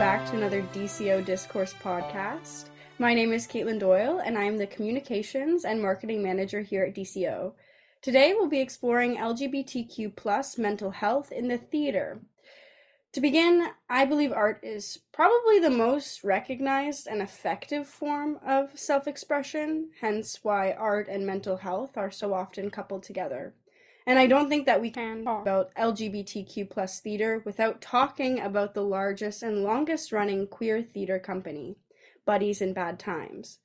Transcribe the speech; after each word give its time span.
Back 0.00 0.26
to 0.30 0.36
another 0.38 0.62
DCO 0.72 1.22
Discourse 1.22 1.74
podcast. 1.74 2.70
My 2.98 3.12
name 3.12 3.34
is 3.34 3.46
Katelyn 3.46 3.78
Doyle, 3.78 4.18
and 4.24 4.38
I 4.38 4.44
am 4.44 4.56
the 4.56 4.66
Communications 4.66 5.66
and 5.66 5.82
Marketing 5.82 6.22
Manager 6.22 6.62
here 6.62 6.84
at 6.84 6.94
DCO. 6.94 7.52
Today, 8.00 8.32
we'll 8.32 8.48
be 8.48 8.60
exploring 8.60 9.18
LGBTQ 9.18 10.16
plus 10.16 10.56
mental 10.56 10.92
health 10.92 11.30
in 11.30 11.48
the 11.48 11.58
theater. 11.58 12.22
To 13.12 13.20
begin, 13.20 13.66
I 13.90 14.06
believe 14.06 14.32
art 14.32 14.60
is 14.62 15.00
probably 15.12 15.58
the 15.58 15.68
most 15.68 16.24
recognized 16.24 17.06
and 17.06 17.20
effective 17.20 17.86
form 17.86 18.38
of 18.42 18.78
self 18.78 19.06
expression, 19.06 19.90
hence, 20.00 20.40
why 20.42 20.72
art 20.72 21.08
and 21.10 21.26
mental 21.26 21.58
health 21.58 21.98
are 21.98 22.10
so 22.10 22.32
often 22.32 22.70
coupled 22.70 23.02
together. 23.02 23.52
And 24.10 24.18
I 24.18 24.26
don't 24.26 24.48
think 24.48 24.66
that 24.66 24.80
we 24.80 24.90
can 24.90 25.22
talk 25.22 25.42
about 25.42 25.72
LGBTQ 25.76 26.68
plus 26.68 26.98
theater 26.98 27.42
without 27.44 27.80
talking 27.80 28.40
about 28.40 28.74
the 28.74 28.82
largest 28.82 29.40
and 29.44 29.62
longest 29.62 30.10
running 30.10 30.48
queer 30.48 30.82
theater 30.82 31.20
company, 31.20 31.76
Buddies 32.26 32.60
in 32.60 32.72
Bad 32.72 32.98
Times. 32.98 33.60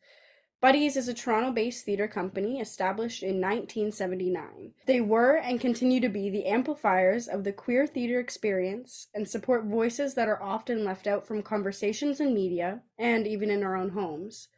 Buddies 0.62 0.98
is 0.98 1.08
a 1.08 1.16
Toronto 1.16 1.52
based 1.52 1.84
theater 1.84 2.08
company 2.08 2.60
established 2.60 3.24
in 3.24 3.42
1979. 3.42 4.74
They 4.86 5.02
were 5.02 5.38
and 5.38 5.60
continue 5.60 6.00
to 6.00 6.10
be 6.10 6.30
the 6.30 6.46
amplifiers 6.46 7.28
of 7.28 7.44
the 7.44 7.52
queer 7.52 7.88
theater 7.88 8.20
experience 8.20 9.08
and 9.16 9.28
support 9.28 9.66
voices 9.66 10.14
that 10.14 10.28
are 10.28 10.44
often 10.44 10.86
left 10.86 11.08
out 11.08 11.26
from 11.26 11.42
conversations 11.42 12.20
in 12.20 12.36
media 12.36 12.84
and 13.00 13.26
even 13.26 13.50
in 13.50 13.64
our 13.64 13.76
own 13.76 13.90
homes. 13.90 14.50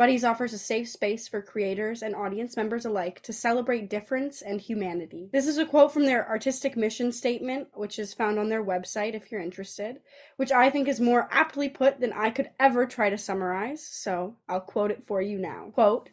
Buddies 0.00 0.24
offers 0.24 0.54
a 0.54 0.58
safe 0.58 0.88
space 0.88 1.28
for 1.28 1.42
creators 1.42 2.00
and 2.00 2.14
audience 2.14 2.56
members 2.56 2.86
alike 2.86 3.20
to 3.20 3.34
celebrate 3.34 3.90
difference 3.90 4.40
and 4.40 4.58
humanity. 4.58 5.28
This 5.30 5.46
is 5.46 5.58
a 5.58 5.66
quote 5.66 5.92
from 5.92 6.06
their 6.06 6.26
artistic 6.26 6.74
mission 6.74 7.12
statement, 7.12 7.68
which 7.74 7.98
is 7.98 8.14
found 8.14 8.38
on 8.38 8.48
their 8.48 8.64
website 8.64 9.12
if 9.12 9.30
you're 9.30 9.42
interested, 9.42 10.00
which 10.36 10.52
I 10.52 10.70
think 10.70 10.88
is 10.88 11.02
more 11.02 11.28
aptly 11.30 11.68
put 11.68 12.00
than 12.00 12.14
I 12.14 12.30
could 12.30 12.48
ever 12.58 12.86
try 12.86 13.10
to 13.10 13.18
summarize, 13.18 13.86
so 13.86 14.36
I'll 14.48 14.62
quote 14.62 14.90
it 14.90 15.04
for 15.06 15.20
you 15.20 15.36
now. 15.36 15.70
Quote, 15.74 16.08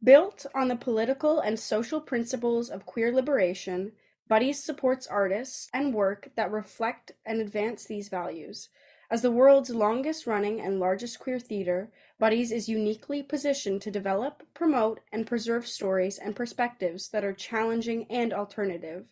Built 0.00 0.46
on 0.54 0.68
the 0.68 0.76
political 0.76 1.40
and 1.40 1.58
social 1.58 2.00
principles 2.00 2.70
of 2.70 2.86
queer 2.86 3.12
liberation, 3.12 3.94
Buddies 4.28 4.62
supports 4.62 5.08
artists 5.08 5.68
and 5.74 5.92
work 5.92 6.28
that 6.36 6.52
reflect 6.52 7.10
and 7.26 7.40
advance 7.40 7.84
these 7.84 8.10
values. 8.10 8.68
As 9.10 9.22
the 9.22 9.30
world's 9.30 9.70
longest 9.70 10.26
running 10.26 10.60
and 10.60 10.78
largest 10.78 11.18
queer 11.18 11.38
theater, 11.38 11.90
Buddies 12.18 12.50
is 12.50 12.68
uniquely 12.68 13.22
positioned 13.22 13.80
to 13.82 13.90
develop, 13.92 14.42
promote, 14.52 15.00
and 15.12 15.26
preserve 15.26 15.68
stories 15.68 16.18
and 16.18 16.34
perspectives 16.34 17.08
that 17.10 17.24
are 17.24 17.32
challenging 17.32 18.06
and 18.10 18.32
alternative. 18.32 19.06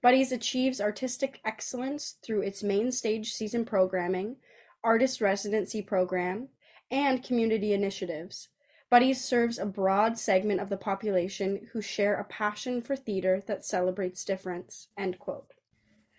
Buddies 0.00 0.32
achieves 0.32 0.80
artistic 0.80 1.40
excellence 1.44 2.16
through 2.22 2.42
its 2.42 2.62
main 2.62 2.90
stage 2.90 3.34
season 3.34 3.66
programming, 3.66 4.36
artist 4.82 5.20
residency 5.20 5.82
program, 5.82 6.48
and 6.90 7.22
community 7.22 7.74
initiatives. 7.74 8.48
Buddies 8.88 9.22
serves 9.22 9.58
a 9.58 9.66
broad 9.66 10.18
segment 10.18 10.60
of 10.60 10.70
the 10.70 10.76
population 10.76 11.68
who 11.72 11.82
share 11.82 12.14
a 12.14 12.24
passion 12.24 12.80
for 12.80 12.96
theater 12.96 13.42
that 13.46 13.64
celebrates 13.64 14.24
difference. 14.24 14.88
End 14.96 15.18
quote. 15.18 15.52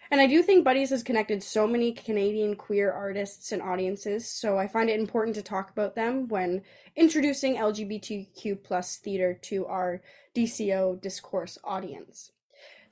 And 0.10 0.22
I 0.22 0.28
do 0.28 0.42
think 0.42 0.64
Buddies 0.64 0.92
has 0.92 1.04
connected 1.04 1.44
so 1.44 1.68
many 1.68 1.92
Canadian 1.92 2.56
queer 2.56 2.92
artists 2.92 3.52
and 3.52 3.62
audiences, 3.62 4.28
so 4.28 4.58
I 4.58 4.68
find 4.68 4.90
it 4.90 5.00
important 5.00 5.36
to 5.36 5.42
talk 5.42 5.70
about 5.70 5.96
them 5.96 6.28
when 6.30 6.62
introducing 6.96 7.58
LGBTQ 7.58 8.64
plus 8.64 8.96
theater 8.96 9.34
to 9.44 9.66
our 9.66 10.02
DCO 10.34 11.02
discourse 11.02 11.58
audience. 11.64 12.32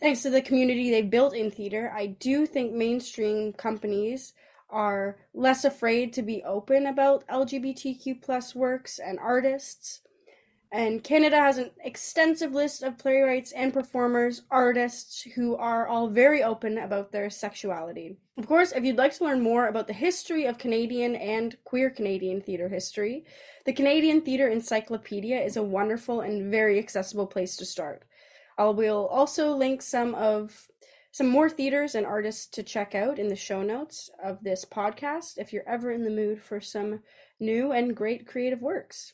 Thanks 0.01 0.23
to 0.23 0.29
the 0.29 0.41
community 0.41 0.91
they've 0.91 1.09
built 1.09 1.33
in 1.33 1.51
theater, 1.51 1.91
I 1.95 2.07
do 2.07 2.45
think 2.45 2.73
mainstream 2.73 3.53
companies 3.53 4.33
are 4.69 5.17
less 5.33 5.63
afraid 5.63 6.11
to 6.13 6.21
be 6.21 6.43
open 6.43 6.85
about 6.85 7.25
LGBTQ 7.27 8.21
plus 8.21 8.53
works 8.53 8.99
and 8.99 9.17
artists. 9.19 10.01
And 10.71 11.03
Canada 11.03 11.37
has 11.37 11.57
an 11.57 11.71
extensive 11.83 12.53
list 12.53 12.83
of 12.83 12.97
playwrights 12.97 13.51
and 13.53 13.73
performers, 13.73 14.41
artists 14.51 15.21
who 15.21 15.55
are 15.55 15.87
all 15.87 16.09
very 16.09 16.43
open 16.43 16.77
about 16.77 17.11
their 17.11 17.29
sexuality. 17.29 18.17
Of 18.37 18.47
course, 18.47 18.73
if 18.73 18.83
you'd 18.83 18.97
like 18.97 19.15
to 19.15 19.23
learn 19.23 19.41
more 19.41 19.67
about 19.67 19.87
the 19.87 19.93
history 19.93 20.45
of 20.45 20.57
Canadian 20.57 21.15
and 21.15 21.55
queer 21.63 21.89
Canadian 21.89 22.41
theatre 22.41 22.67
history, 22.67 23.23
the 23.65 23.73
Canadian 23.73 24.21
Theatre 24.21 24.49
Encyclopedia 24.49 25.39
is 25.39 25.55
a 25.55 25.63
wonderful 25.63 26.21
and 26.21 26.51
very 26.51 26.77
accessible 26.77 27.27
place 27.27 27.55
to 27.57 27.65
start. 27.65 28.03
I 28.57 28.65
will 28.65 29.07
also 29.07 29.55
link 29.55 29.81
some 29.81 30.13
of 30.15 30.67
some 31.11 31.27
more 31.29 31.49
theaters 31.49 31.95
and 31.95 32.05
artists 32.05 32.45
to 32.47 32.61
check 32.61 32.93
out 32.93 33.17
in 33.17 33.29
the 33.29 33.35
show 33.37 33.63
notes 33.63 34.09
of 34.21 34.43
this 34.43 34.65
podcast 34.65 35.37
if 35.37 35.53
you're 35.53 35.67
ever 35.67 35.91
in 35.91 36.03
the 36.03 36.09
mood 36.09 36.41
for 36.41 36.59
some 36.59 36.99
new 37.39 37.71
and 37.71 37.95
great 37.95 38.27
creative 38.27 38.61
works. 38.61 39.13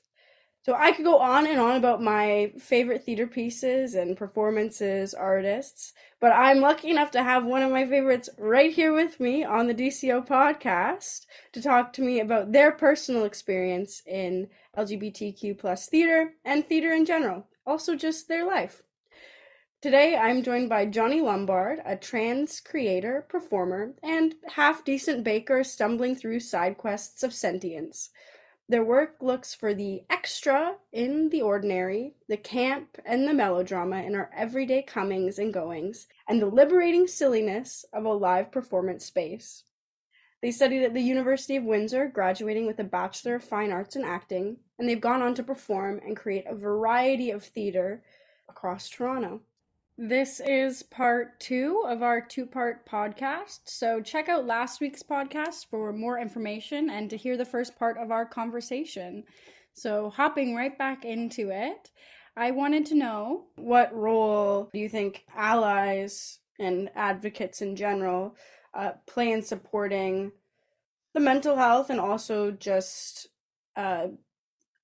So 0.64 0.76
I 0.76 0.92
could 0.92 1.06
go 1.06 1.18
on 1.18 1.48
and 1.48 1.60
on 1.60 1.76
about 1.76 2.04
my 2.04 2.54
favorite 2.60 3.04
theater 3.04 3.26
pieces 3.26 3.96
and 3.96 4.16
performances, 4.16 5.16
artists, 5.16 5.94
but 6.20 6.32
I'm 6.32 6.60
lucky 6.60 6.92
enough 6.92 7.10
to 7.12 7.24
have 7.24 7.46
one 7.46 7.64
of 7.64 7.72
my 7.72 7.88
favorites 7.88 8.30
right 8.38 8.72
here 8.72 8.94
with 8.94 9.20
me 9.20 9.44
on 9.44 9.66
the 9.66 9.74
DCO 9.74 10.28
podcast 10.28 11.26
to 11.54 11.64
talk 11.64 11.94
to 11.94 12.04
me 12.04 12.20
about 12.20 12.52
their 12.52 12.72
personal 12.72 13.26
experience 13.26 14.04
in 14.06 14.50
LGBTQ 14.78 15.58
plus 15.58 15.88
theater 15.88 16.34
and 16.46 16.68
theater 16.68 16.94
in 16.94 17.06
general, 17.06 17.48
also 17.66 17.96
just 17.96 18.28
their 18.28 18.46
life. 18.46 18.84
Today 19.82 20.16
I'm 20.16 20.44
joined 20.44 20.70
by 20.70 20.86
Jonnie 20.86 21.24
Lombard, 21.24 21.80
a 21.84 21.96
trans 21.96 22.60
creator, 22.60 23.26
performer, 23.28 23.96
and 24.04 24.36
half 24.54 24.86
decent 24.86 25.24
baker 25.24 25.64
stumbling 25.64 26.16
through 26.16 26.42
side 26.42 26.78
quests 26.78 27.24
of 27.24 27.34
sentience. 27.34 28.12
Their 28.72 28.86
work 28.86 29.18
looks 29.20 29.54
for 29.54 29.74
the 29.74 30.04
extra 30.10 30.78
in 30.94 31.28
the 31.28 31.42
ordinary, 31.42 32.14
the 32.30 32.38
camp 32.38 32.98
and 33.04 33.28
the 33.28 33.34
melodrama 33.34 33.98
in 34.04 34.16
our 34.16 34.32
everyday 34.34 34.82
comings 34.82 35.38
and 35.38 35.54
goings, 35.54 36.08
and 36.26 36.42
the 36.42 36.46
liberating 36.46 37.06
silliness 37.06 37.84
of 37.92 38.06
a 38.06 38.14
live 38.14 38.50
performance 38.50 39.04
space. 39.04 39.66
They 40.42 40.52
studied 40.52 40.84
at 40.84 40.94
the 40.94 41.02
University 41.02 41.58
of 41.58 41.66
Windsor, 41.66 42.08
graduating 42.08 42.66
with 42.66 42.80
a 42.80 42.86
Bachelor 42.86 43.36
of 43.36 43.44
Fine 43.44 43.74
Arts 43.74 43.98
in 43.98 44.06
Acting, 44.06 44.56
and 44.80 44.88
they've 44.88 45.02
gone 45.02 45.22
on 45.22 45.36
to 45.36 45.44
perform 45.44 46.00
and 46.06 46.16
create 46.16 46.46
a 46.48 46.56
variety 46.56 47.30
of 47.30 47.44
theater 47.44 48.04
across 48.48 48.88
Toronto. 48.88 49.42
This 49.98 50.40
is 50.40 50.84
part 50.84 51.40
two 51.40 51.84
of 51.86 52.02
our 52.02 52.22
two 52.22 52.46
part 52.46 52.88
podcast. 52.88 53.60
So 53.66 54.02
check 54.02 54.30
out 54.30 54.46
last 54.46 54.82
week's 54.82 55.04
podcast 55.04 55.68
for 55.70 55.92
more 55.92 56.18
information 56.18 56.90
and 56.90 57.10
to 57.10 57.18
hear 57.18 57.38
the 57.38 57.46
first 57.46 57.78
part 57.78 57.98
of 57.98 58.10
our 58.10 58.26
conversation. 58.26 59.24
So, 59.74 60.10
hopping 60.10 60.56
right 60.56 60.78
back 60.78 61.06
into 61.06 61.50
it, 61.50 61.92
I 62.36 62.52
wanted 62.52 62.86
to 62.88 62.96
know 62.96 63.46
what 63.56 63.94
role 63.94 64.70
do 64.74 64.80
you 64.80 64.90
think 64.90 65.24
allies 65.36 66.40
and 66.60 66.90
advocates 66.96 67.62
in 67.62 67.76
general 67.76 68.36
uh, 68.74 68.92
play 69.08 69.32
in 69.32 69.42
supporting 69.42 70.32
the 71.14 71.20
mental 71.20 71.56
health 71.56 71.90
and 71.90 72.00
also 72.00 72.52
just 72.52 73.28
uh, 73.76 74.08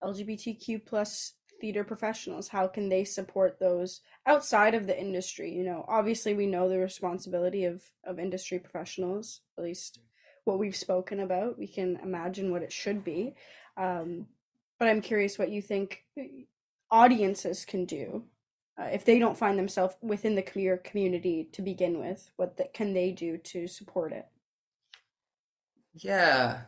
LGBTQ 0.04 0.86
plus 0.86 1.34
theater 1.60 1.84
professionals 1.84 2.48
how 2.48 2.68
can 2.68 2.90
they 2.90 3.04
support 3.04 3.60
those 3.60 4.02
outside 4.26 4.74
of 4.74 4.88
the 4.88 5.00
industry 5.00 5.52
you 5.52 5.64
know 5.64 5.86
obviously 5.88 6.34
we 6.34 6.46
know 6.46 6.70
the 6.70 6.78
responsibility 6.78 7.66
of 7.66 7.84
of 8.06 8.20
industry 8.20 8.60
professionals 8.60 9.42
at 9.58 9.64
least 9.64 10.00
what 10.46 10.60
we've 10.60 10.76
spoken 10.76 11.20
about 11.20 11.58
we 11.58 11.68
can 11.68 11.98
imagine 12.04 12.52
what 12.52 12.64
it 12.64 12.72
should 12.72 13.04
be 13.04 13.36
um, 13.78 14.28
but 14.80 14.88
I'm 14.88 15.02
curious 15.02 15.40
what 15.40 15.52
you 15.52 15.62
think 15.62 16.04
audiences 16.92 17.66
can 17.66 17.86
do 17.86 18.24
uh, 18.80 18.86
if 18.86 19.06
they 19.06 19.20
don't 19.20 19.38
find 19.38 19.58
themselves 19.58 19.96
within 20.02 20.36
the 20.36 20.42
community 20.42 21.50
to 21.52 21.62
begin 21.62 22.00
with. 22.00 22.30
What 22.36 22.58
the, 22.58 22.66
can 22.74 22.94
they 22.94 23.12
do 23.12 23.38
to 23.38 23.68
support 23.68 24.14
it? 24.14 24.26
Yeah. 25.96 26.62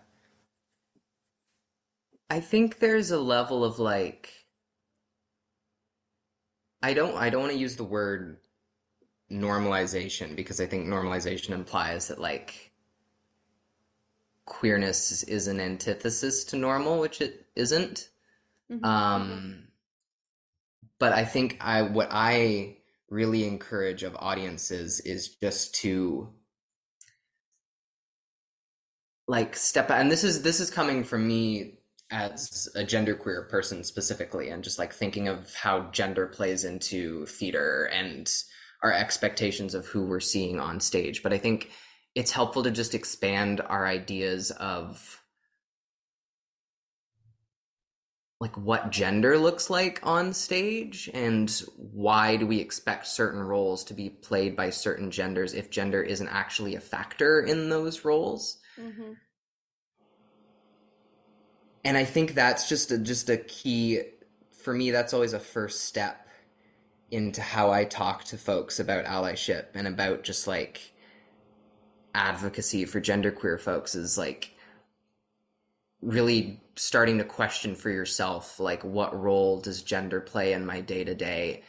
I 2.32 2.40
think 2.40 2.80
there's 2.80 3.12
a 3.12 3.20
level 3.20 3.64
of 3.64 3.80
like 3.80 4.39
I 6.82 6.94
don't 6.94 7.16
I 7.16 7.30
don't 7.30 7.42
want 7.42 7.54
to 7.54 7.60
use 7.60 7.76
the 7.76 7.84
word 7.84 8.38
normalization 9.32 10.36
because 10.36 10.60
I 10.60 10.66
think 10.66 10.88
normalization 10.88 11.52
implies 11.52 12.08
that 12.08 12.20
like 12.20 12.72
queerness 14.46 15.24
is 15.24 15.48
an 15.48 15.60
antithesis 15.60 16.44
to 16.46 16.56
normal, 16.56 17.00
which 17.00 17.22
it 17.22 17.46
isn't. 17.56 18.10
Mm-hmm. 18.72 18.86
Um 18.86 19.68
but 21.00 21.14
I 21.14 21.26
think 21.26 21.58
I 21.62 21.82
what 21.82 22.10
I 22.12 22.78
really 23.10 23.46
encourage 23.46 24.04
of 24.04 24.16
audiences 24.18 25.00
is 25.02 25.30
just 25.30 25.76
to 25.76 26.30
like 29.28 29.56
step 29.56 29.90
and 29.92 30.12
this 30.12 30.24
is 30.24 30.42
this 30.44 30.60
is 30.60 30.70
coming 30.70 31.04
from 31.04 31.28
me 31.28 31.79
as 32.12 32.68
a 32.76 32.84
genderqueer 32.84 33.48
person 33.50 33.84
specifically 33.84 34.50
and 34.50 34.64
just 34.64 34.80
like 34.80 34.94
thinking 34.94 35.28
of 35.28 35.54
how 35.56 35.82
gender 35.92 36.26
plays 36.28 36.64
into 36.64 37.26
theater 37.28 37.86
and 37.94 38.32
our 38.82 38.92
expectations 38.92 39.76
of 39.76 39.86
who 39.86 40.04
we're 40.06 40.20
seeing 40.20 40.60
on 40.60 40.80
stage. 40.80 41.22
But 41.22 41.34
i 41.34 41.38
think 41.38 41.70
it's 42.16 42.32
helpful 42.32 42.64
to 42.64 42.72
just 42.72 42.96
expand 42.96 43.62
our 43.62 43.86
ideas 43.86 44.52
of 44.52 45.22
like 48.40 48.56
what 48.58 48.90
gender 48.90 49.38
looks 49.38 49.70
like 49.70 50.00
on 50.04 50.34
stage 50.34 51.10
and 51.14 51.52
why 51.76 52.38
do 52.38 52.48
we 52.48 52.60
expect 52.60 53.06
certain 53.06 53.42
roles 53.42 53.84
to 53.84 53.94
be 53.94 54.10
played 54.10 54.56
by 54.56 54.70
certain 54.70 55.12
genders 55.12 55.54
if 55.54 55.70
gender 55.70 56.02
isn't 56.02 56.30
actually 56.30 56.76
a 56.76 56.80
factor 56.80 57.42
in 57.42 57.70
those 57.70 58.06
roles. 58.06 58.58
Mm-hmm 58.80 59.14
and 61.84 61.98
I 61.98 62.06
think 62.06 62.34
that's 62.34 62.68
just 62.68 62.92
a, 62.92 62.98
just 62.98 63.30
a 63.30 63.38
key 63.38 64.02
for 64.52 64.74
me. 64.74 64.92
That's 64.92 65.14
always 65.14 65.34
a 65.34 65.40
first 65.40 65.86
step 65.86 66.28
into 67.12 67.42
how 67.42 67.72
I 67.72 67.86
talk 67.86 68.24
to 68.26 68.38
folks 68.38 68.80
about 68.80 69.06
allyship 69.06 69.68
and 69.74 69.88
about 69.88 70.24
just 70.24 70.48
like 70.48 70.94
advocacy 72.14 72.86
for 72.86 73.02
genderqueer 73.02 73.60
folks 73.60 73.96
is 73.96 74.18
like 74.18 74.52
really 76.02 76.62
starting 76.76 77.18
to 77.18 77.24
question 77.24 77.76
for 77.76 77.90
yourself 77.90 78.60
like 78.60 78.84
what 78.84 79.20
role 79.20 79.60
does 79.60 79.84
gender 79.84 80.20
play 80.22 80.54
in 80.54 80.66
my 80.66 80.82
day 80.82 81.04
to 81.04 81.14
day 81.14 81.62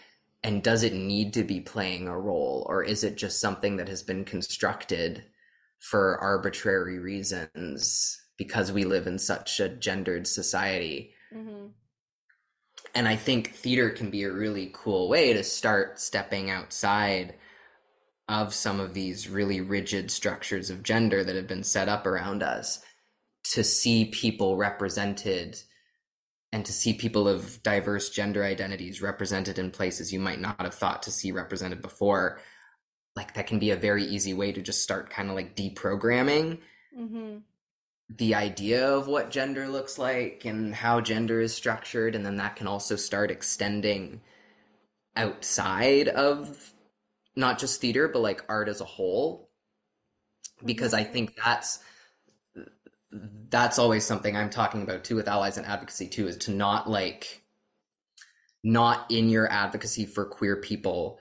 and 0.42 0.62
does 0.62 0.82
it 0.82 0.94
need 0.94 1.34
to 1.34 1.42
be 1.42 1.60
playing 1.60 2.08
a 2.08 2.18
role 2.18 2.64
or 2.68 2.82
is 2.82 3.04
it 3.04 3.16
just 3.16 3.40
something 3.40 3.76
that 3.76 3.88
has 3.88 4.02
been 4.02 4.24
constructed 4.24 5.24
for 5.78 6.18
arbitrary 6.18 6.98
reasons 6.98 8.19
because 8.40 8.72
we 8.72 8.84
live 8.84 9.06
in 9.06 9.18
such 9.18 9.60
a 9.60 9.68
gendered 9.68 10.26
society. 10.26 11.12
Mm-hmm. 11.30 11.66
And 12.94 13.06
I 13.06 13.14
think 13.14 13.52
theater 13.52 13.90
can 13.90 14.08
be 14.08 14.22
a 14.22 14.32
really 14.32 14.70
cool 14.72 15.10
way 15.10 15.34
to 15.34 15.44
start 15.44 16.00
stepping 16.00 16.48
outside 16.48 17.34
of 18.30 18.54
some 18.54 18.80
of 18.80 18.94
these 18.94 19.28
really 19.28 19.60
rigid 19.60 20.10
structures 20.10 20.70
of 20.70 20.82
gender 20.82 21.22
that 21.22 21.36
have 21.36 21.48
been 21.48 21.62
set 21.62 21.90
up 21.90 22.06
around 22.06 22.42
us 22.42 22.82
to 23.52 23.62
see 23.62 24.06
people 24.06 24.56
represented 24.56 25.60
and 26.50 26.64
to 26.64 26.72
see 26.72 26.94
people 26.94 27.28
of 27.28 27.62
diverse 27.62 28.08
gender 28.08 28.42
identities 28.42 29.02
represented 29.02 29.58
in 29.58 29.70
places 29.70 30.14
you 30.14 30.18
might 30.18 30.40
not 30.40 30.62
have 30.62 30.74
thought 30.74 31.02
to 31.02 31.10
see 31.10 31.30
represented 31.30 31.82
before 31.82 32.40
like 33.16 33.34
that 33.34 33.46
can 33.46 33.58
be 33.58 33.70
a 33.70 33.76
very 33.76 34.04
easy 34.04 34.32
way 34.32 34.50
to 34.50 34.62
just 34.62 34.82
start 34.82 35.10
kind 35.10 35.28
of 35.28 35.34
like 35.34 35.54
deprogramming 35.54 36.58
mm-hmm 36.98 37.36
the 38.16 38.34
idea 38.34 38.88
of 38.88 39.06
what 39.06 39.30
gender 39.30 39.68
looks 39.68 39.98
like 39.98 40.44
and 40.44 40.74
how 40.74 41.00
gender 41.00 41.40
is 41.40 41.54
structured 41.54 42.14
and 42.14 42.26
then 42.26 42.36
that 42.36 42.56
can 42.56 42.66
also 42.66 42.96
start 42.96 43.30
extending 43.30 44.20
outside 45.14 46.08
of 46.08 46.72
not 47.36 47.58
just 47.58 47.80
theater 47.80 48.08
but 48.08 48.20
like 48.20 48.44
art 48.48 48.68
as 48.68 48.80
a 48.80 48.84
whole. 48.84 49.48
Because 50.64 50.92
i 50.92 51.04
think 51.04 51.36
that's 51.42 51.78
that's 53.48 53.78
always 53.78 54.04
something 54.04 54.36
i'm 54.36 54.50
talking 54.50 54.82
about 54.82 55.04
too 55.04 55.16
with 55.16 55.26
allies 55.26 55.56
and 55.56 55.66
advocacy 55.66 56.06
too 56.06 56.28
is 56.28 56.36
to 56.36 56.50
not 56.50 56.88
like 56.88 57.42
not 58.62 59.10
in 59.10 59.30
your 59.30 59.50
advocacy 59.50 60.04
for 60.04 60.24
queer 60.26 60.56
people 60.56 61.18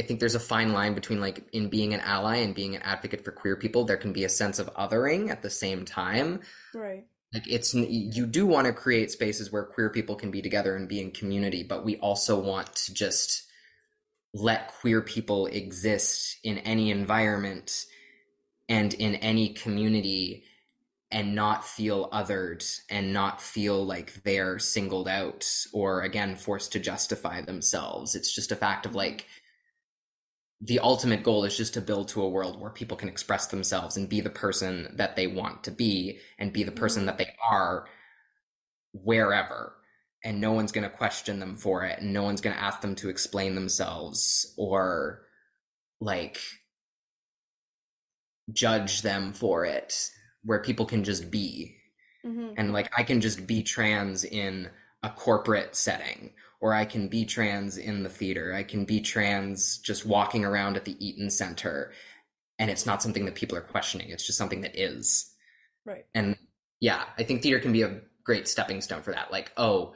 I 0.00 0.02
think 0.02 0.18
there's 0.18 0.34
a 0.34 0.40
fine 0.40 0.72
line 0.72 0.94
between 0.94 1.20
like 1.20 1.44
in 1.52 1.68
being 1.68 1.92
an 1.92 2.00
ally 2.00 2.36
and 2.36 2.54
being 2.54 2.74
an 2.74 2.82
advocate 2.82 3.22
for 3.22 3.32
queer 3.32 3.54
people. 3.54 3.84
There 3.84 3.98
can 3.98 4.14
be 4.14 4.24
a 4.24 4.30
sense 4.30 4.58
of 4.58 4.72
othering 4.74 5.28
at 5.28 5.42
the 5.42 5.50
same 5.50 5.84
time. 5.84 6.40
Right. 6.74 7.04
Like 7.34 7.46
it's 7.46 7.74
you 7.74 8.26
do 8.26 8.46
want 8.46 8.66
to 8.66 8.72
create 8.72 9.10
spaces 9.10 9.52
where 9.52 9.62
queer 9.62 9.90
people 9.90 10.16
can 10.16 10.30
be 10.30 10.40
together 10.40 10.74
and 10.74 10.88
be 10.88 11.02
in 11.02 11.10
community, 11.10 11.62
but 11.62 11.84
we 11.84 11.96
also 11.98 12.40
want 12.40 12.74
to 12.76 12.94
just 12.94 13.44
let 14.32 14.72
queer 14.80 15.02
people 15.02 15.46
exist 15.46 16.38
in 16.42 16.58
any 16.58 16.90
environment 16.90 17.84
and 18.70 18.94
in 18.94 19.16
any 19.16 19.50
community 19.50 20.44
and 21.12 21.34
not 21.34 21.64
feel 21.64 22.08
othered 22.10 22.64
and 22.88 23.12
not 23.12 23.42
feel 23.42 23.84
like 23.84 24.22
they're 24.22 24.58
singled 24.58 25.08
out 25.08 25.44
or 25.72 26.02
again 26.02 26.36
forced 26.36 26.72
to 26.72 26.78
justify 26.78 27.42
themselves. 27.42 28.14
It's 28.14 28.32
just 28.32 28.52
a 28.52 28.56
fact 28.56 28.86
of 28.86 28.94
like 28.94 29.26
the 30.60 30.78
ultimate 30.80 31.22
goal 31.22 31.44
is 31.44 31.56
just 31.56 31.74
to 31.74 31.80
build 31.80 32.08
to 32.08 32.22
a 32.22 32.28
world 32.28 32.60
where 32.60 32.70
people 32.70 32.96
can 32.96 33.08
express 33.08 33.46
themselves 33.46 33.96
and 33.96 34.08
be 34.08 34.20
the 34.20 34.30
person 34.30 34.92
that 34.96 35.16
they 35.16 35.26
want 35.26 35.64
to 35.64 35.70
be 35.70 36.18
and 36.38 36.52
be 36.52 36.64
the 36.64 36.72
person 36.72 37.06
that 37.06 37.16
they 37.16 37.30
are 37.50 37.86
wherever. 38.92 39.74
And 40.22 40.40
no 40.40 40.52
one's 40.52 40.72
going 40.72 40.88
to 40.88 40.94
question 40.94 41.40
them 41.40 41.56
for 41.56 41.84
it. 41.84 42.00
And 42.00 42.12
no 42.12 42.22
one's 42.24 42.42
going 42.42 42.54
to 42.54 42.62
ask 42.62 42.82
them 42.82 42.94
to 42.96 43.08
explain 43.08 43.54
themselves 43.54 44.54
or 44.58 45.22
like 45.98 46.38
judge 48.52 49.00
them 49.00 49.32
for 49.32 49.64
it 49.64 50.10
where 50.44 50.60
people 50.60 50.84
can 50.84 51.04
just 51.04 51.30
be. 51.30 51.76
Mm-hmm. 52.22 52.52
and 52.58 52.74
like 52.74 52.90
i 52.98 53.02
can 53.02 53.22
just 53.22 53.46
be 53.46 53.62
trans 53.62 54.24
in 54.24 54.68
a 55.02 55.08
corporate 55.08 55.74
setting 55.74 56.34
or 56.60 56.74
I 56.74 56.84
can 56.84 57.08
be 57.08 57.24
trans 57.24 57.76
in 57.78 58.02
the 58.02 58.08
theater. 58.08 58.54
I 58.54 58.62
can 58.62 58.84
be 58.84 59.00
trans 59.00 59.78
just 59.78 60.06
walking 60.06 60.44
around 60.44 60.76
at 60.76 60.84
the 60.84 60.96
Eaton 61.04 61.30
Center. 61.30 61.92
And 62.58 62.70
it's 62.70 62.84
not 62.84 63.02
something 63.02 63.24
that 63.24 63.34
people 63.34 63.56
are 63.56 63.62
questioning. 63.62 64.10
It's 64.10 64.26
just 64.26 64.38
something 64.38 64.60
that 64.60 64.78
is. 64.78 65.32
Right. 65.86 66.04
And 66.14 66.36
yeah, 66.80 67.04
I 67.18 67.22
think 67.22 67.42
theater 67.42 67.60
can 67.60 67.72
be 67.72 67.82
a 67.82 68.00
great 68.24 68.46
stepping 68.46 68.82
stone 68.82 69.02
for 69.02 69.12
that. 69.12 69.32
Like, 69.32 69.52
oh, 69.56 69.94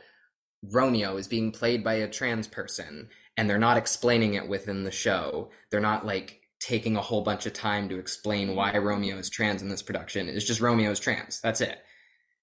Romeo 0.73 1.17
is 1.17 1.29
being 1.29 1.53
played 1.53 1.85
by 1.85 1.95
a 1.95 2.09
trans 2.09 2.49
person 2.49 3.09
and 3.37 3.49
they're 3.49 3.59
not 3.59 3.77
explaining 3.77 4.35
it 4.35 4.49
within 4.49 4.85
the 4.85 4.91
show. 4.91 5.51
They're 5.71 5.81
not 5.81 6.07
like 6.07 6.41
taking 6.61 6.97
a 6.97 7.03
whole 7.03 7.21
bunch 7.21 7.45
of 7.45 7.53
time 7.53 7.91
to 7.91 7.99
explain 7.99 8.55
why 8.55 8.77
Romeo 8.79 9.19
is 9.19 9.29
trans 9.29 9.61
in 9.61 9.69
this 9.69 9.83
production. 9.83 10.29
It's 10.29 10.47
just 10.47 10.61
Romeo 10.61 10.91
is 10.91 11.01
trans. 11.01 11.41
That's 11.43 11.61
it. 11.61 11.79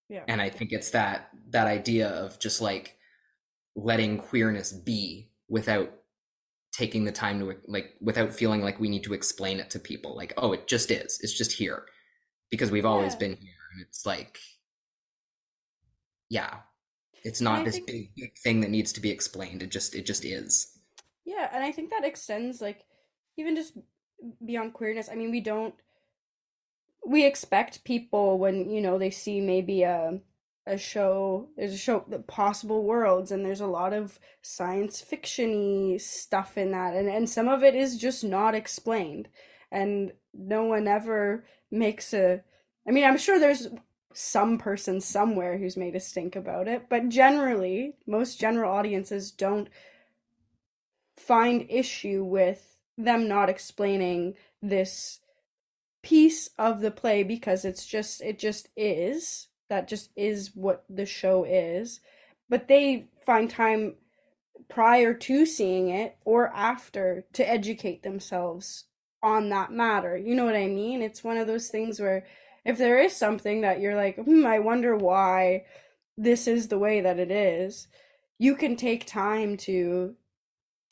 Yeah. 0.09 0.23
And 0.27 0.41
I 0.41 0.49
think 0.49 0.73
it's 0.73 0.91
that 0.91 1.29
that 1.49 1.67
idea 1.67 2.09
of 2.09 2.37
just 2.39 2.61
like 2.61 2.97
letting 3.75 4.17
queerness 4.17 4.71
be 4.71 5.29
without 5.47 5.91
taking 6.71 7.03
the 7.03 7.11
time 7.11 7.39
to 7.39 7.55
like 7.67 7.95
without 7.99 8.33
feeling 8.33 8.61
like 8.61 8.79
we 8.79 8.89
need 8.89 9.03
to 9.03 9.13
explain 9.13 9.59
it 9.59 9.69
to 9.69 9.79
people 9.79 10.15
like 10.15 10.33
oh 10.37 10.53
it 10.53 10.67
just 10.67 10.91
is. 10.91 11.19
It's 11.21 11.37
just 11.37 11.51
here. 11.51 11.85
Because 12.49 12.71
we've 12.71 12.85
always 12.85 13.13
yeah. 13.13 13.19
been 13.19 13.35
here 13.37 13.53
and 13.73 13.81
it's 13.81 14.05
like 14.05 14.39
yeah. 16.29 16.57
It's 17.23 17.41
not 17.41 17.65
this 17.65 17.75
think, 17.75 17.87
big, 17.87 18.15
big 18.15 18.37
thing 18.37 18.61
that 18.61 18.71
needs 18.71 18.91
to 18.93 19.01
be 19.01 19.11
explained. 19.11 19.61
It 19.61 19.69
just 19.69 19.95
it 19.95 20.05
just 20.05 20.25
is. 20.25 20.77
Yeah 21.25 21.49
and 21.53 21.63
i 21.63 21.71
think 21.71 21.91
that 21.91 22.03
extends 22.03 22.61
like 22.61 22.85
even 23.37 23.55
just 23.55 23.77
beyond 24.45 24.73
queerness. 24.73 25.09
I 25.11 25.15
mean 25.15 25.31
we 25.31 25.41
don't 25.41 25.75
we 27.05 27.25
expect 27.25 27.83
people 27.83 28.37
when 28.37 28.69
you 28.69 28.81
know 28.81 28.97
they 28.97 29.09
see 29.09 29.41
maybe 29.41 29.83
a 29.83 30.19
a 30.67 30.77
show 30.77 31.49
there's 31.57 31.73
a 31.73 31.77
show 31.77 32.05
the 32.07 32.19
possible 32.19 32.83
worlds 32.83 33.31
and 33.31 33.43
there's 33.43 33.61
a 33.61 33.67
lot 33.67 33.93
of 33.93 34.19
science 34.41 35.01
fictiony 35.01 35.99
stuff 35.99 36.57
in 36.57 36.71
that 36.71 36.95
and 36.95 37.09
and 37.09 37.29
some 37.29 37.47
of 37.47 37.63
it 37.63 37.73
is 37.73 37.97
just 37.97 38.23
not 38.23 38.53
explained 38.53 39.27
and 39.71 40.11
no 40.33 40.63
one 40.63 40.87
ever 40.87 41.43
makes 41.71 42.13
a 42.13 42.41
i 42.87 42.91
mean 42.91 43.03
i'm 43.03 43.17
sure 43.17 43.39
there's 43.39 43.69
some 44.13 44.57
person 44.57 45.01
somewhere 45.01 45.57
who's 45.57 45.77
made 45.77 45.95
a 45.95 45.99
stink 45.99 46.35
about 46.35 46.67
it 46.67 46.87
but 46.89 47.09
generally 47.09 47.93
most 48.05 48.39
general 48.39 48.71
audiences 48.71 49.31
don't 49.31 49.69
find 51.17 51.65
issue 51.69 52.23
with 52.23 52.77
them 52.97 53.27
not 53.27 53.49
explaining 53.49 54.35
this 54.61 55.19
piece 56.03 56.49
of 56.57 56.81
the 56.81 56.91
play 56.91 57.23
because 57.23 57.63
it's 57.65 57.85
just 57.85 58.21
it 58.21 58.37
just 58.37 58.69
is 58.75 59.47
that 59.71 59.87
just 59.87 60.11
is 60.15 60.51
what 60.53 60.83
the 60.89 61.05
show 61.05 61.43
is 61.43 62.01
but 62.49 62.67
they 62.67 63.07
find 63.25 63.49
time 63.49 63.95
prior 64.69 65.13
to 65.13 65.45
seeing 65.45 65.89
it 65.89 66.17
or 66.25 66.47
after 66.49 67.25
to 67.33 67.49
educate 67.49 68.03
themselves 68.03 68.85
on 69.23 69.49
that 69.49 69.71
matter 69.71 70.15
you 70.15 70.35
know 70.35 70.45
what 70.45 70.55
i 70.55 70.67
mean? 70.67 71.01
It's 71.01 71.23
one 71.23 71.37
of 71.37 71.47
those 71.47 71.69
things 71.69 71.99
where 71.99 72.25
if 72.65 72.77
there 72.77 72.99
is 72.99 73.15
something 73.15 73.61
that 73.61 73.79
you're 73.79 73.95
like 73.95 74.17
hmm 74.17 74.45
i 74.45 74.59
wonder 74.59 74.95
why 74.95 75.65
this 76.17 76.47
is 76.47 76.67
the 76.67 76.79
way 76.79 77.01
that 77.01 77.19
it 77.19 77.31
is 77.31 77.87
you 78.37 78.55
can 78.55 78.75
take 78.75 79.05
time 79.05 79.57
to 79.57 80.15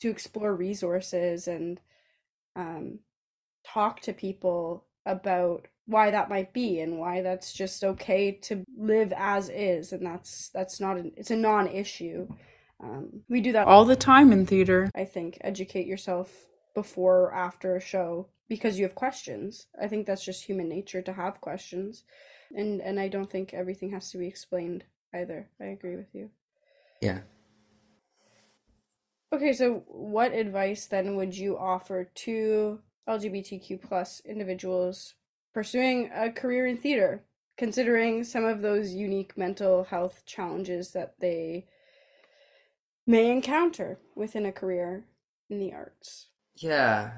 to 0.00 0.08
explore 0.08 0.54
resources 0.54 1.46
and 1.46 1.80
um, 2.56 3.00
talk 3.64 4.00
to 4.00 4.12
people 4.12 4.84
about 5.06 5.66
why 5.90 6.10
that 6.10 6.28
might 6.28 6.52
be 6.52 6.80
and 6.80 6.98
why 6.98 7.20
that's 7.20 7.52
just 7.52 7.82
okay 7.82 8.30
to 8.30 8.64
live 8.78 9.12
as 9.16 9.48
is 9.48 9.92
and 9.92 10.06
that's 10.06 10.48
that's 10.54 10.80
not 10.80 10.96
an 10.96 11.12
it's 11.16 11.30
a 11.30 11.36
non-issue. 11.36 12.28
Um, 12.82 13.22
we 13.28 13.40
do 13.40 13.52
that 13.52 13.66
all 13.66 13.84
the 13.84 13.96
time 13.96 14.32
in 14.32 14.46
theater. 14.46 14.90
I 14.94 15.04
think 15.04 15.38
educate 15.42 15.86
yourself 15.86 16.46
before 16.74 17.22
or 17.22 17.34
after 17.34 17.76
a 17.76 17.80
show 17.80 18.28
because 18.48 18.78
you 18.78 18.84
have 18.84 18.94
questions. 18.94 19.66
I 19.80 19.88
think 19.88 20.06
that's 20.06 20.24
just 20.24 20.44
human 20.44 20.68
nature 20.68 21.02
to 21.02 21.12
have 21.12 21.40
questions 21.40 22.04
and 22.54 22.80
and 22.80 22.98
i 22.98 23.08
don't 23.08 23.30
think 23.30 23.54
everything 23.54 23.90
has 23.90 24.10
to 24.10 24.18
be 24.18 24.26
explained 24.26 24.84
either. 25.14 25.48
I 25.60 25.66
agree 25.66 25.96
with 25.96 26.14
you. 26.14 26.30
Yeah. 27.00 27.20
Okay 29.32 29.52
so 29.52 29.84
what 29.86 30.32
advice 30.32 30.86
then 30.86 31.16
would 31.16 31.36
you 31.36 31.58
offer 31.58 32.04
to 32.04 32.80
lgbtq 33.08 33.80
plus 33.82 34.20
individuals 34.24 35.14
pursuing 35.52 36.10
a 36.14 36.30
career 36.30 36.66
in 36.66 36.76
theater, 36.76 37.24
considering 37.56 38.24
some 38.24 38.44
of 38.44 38.62
those 38.62 38.92
unique 38.92 39.36
mental 39.36 39.84
health 39.84 40.22
challenges 40.26 40.92
that 40.92 41.14
they 41.20 41.66
may 43.06 43.30
encounter 43.30 43.98
within 44.14 44.46
a 44.46 44.52
career 44.52 45.04
in 45.48 45.58
the 45.58 45.72
arts. 45.72 46.26
Yeah. 46.56 47.10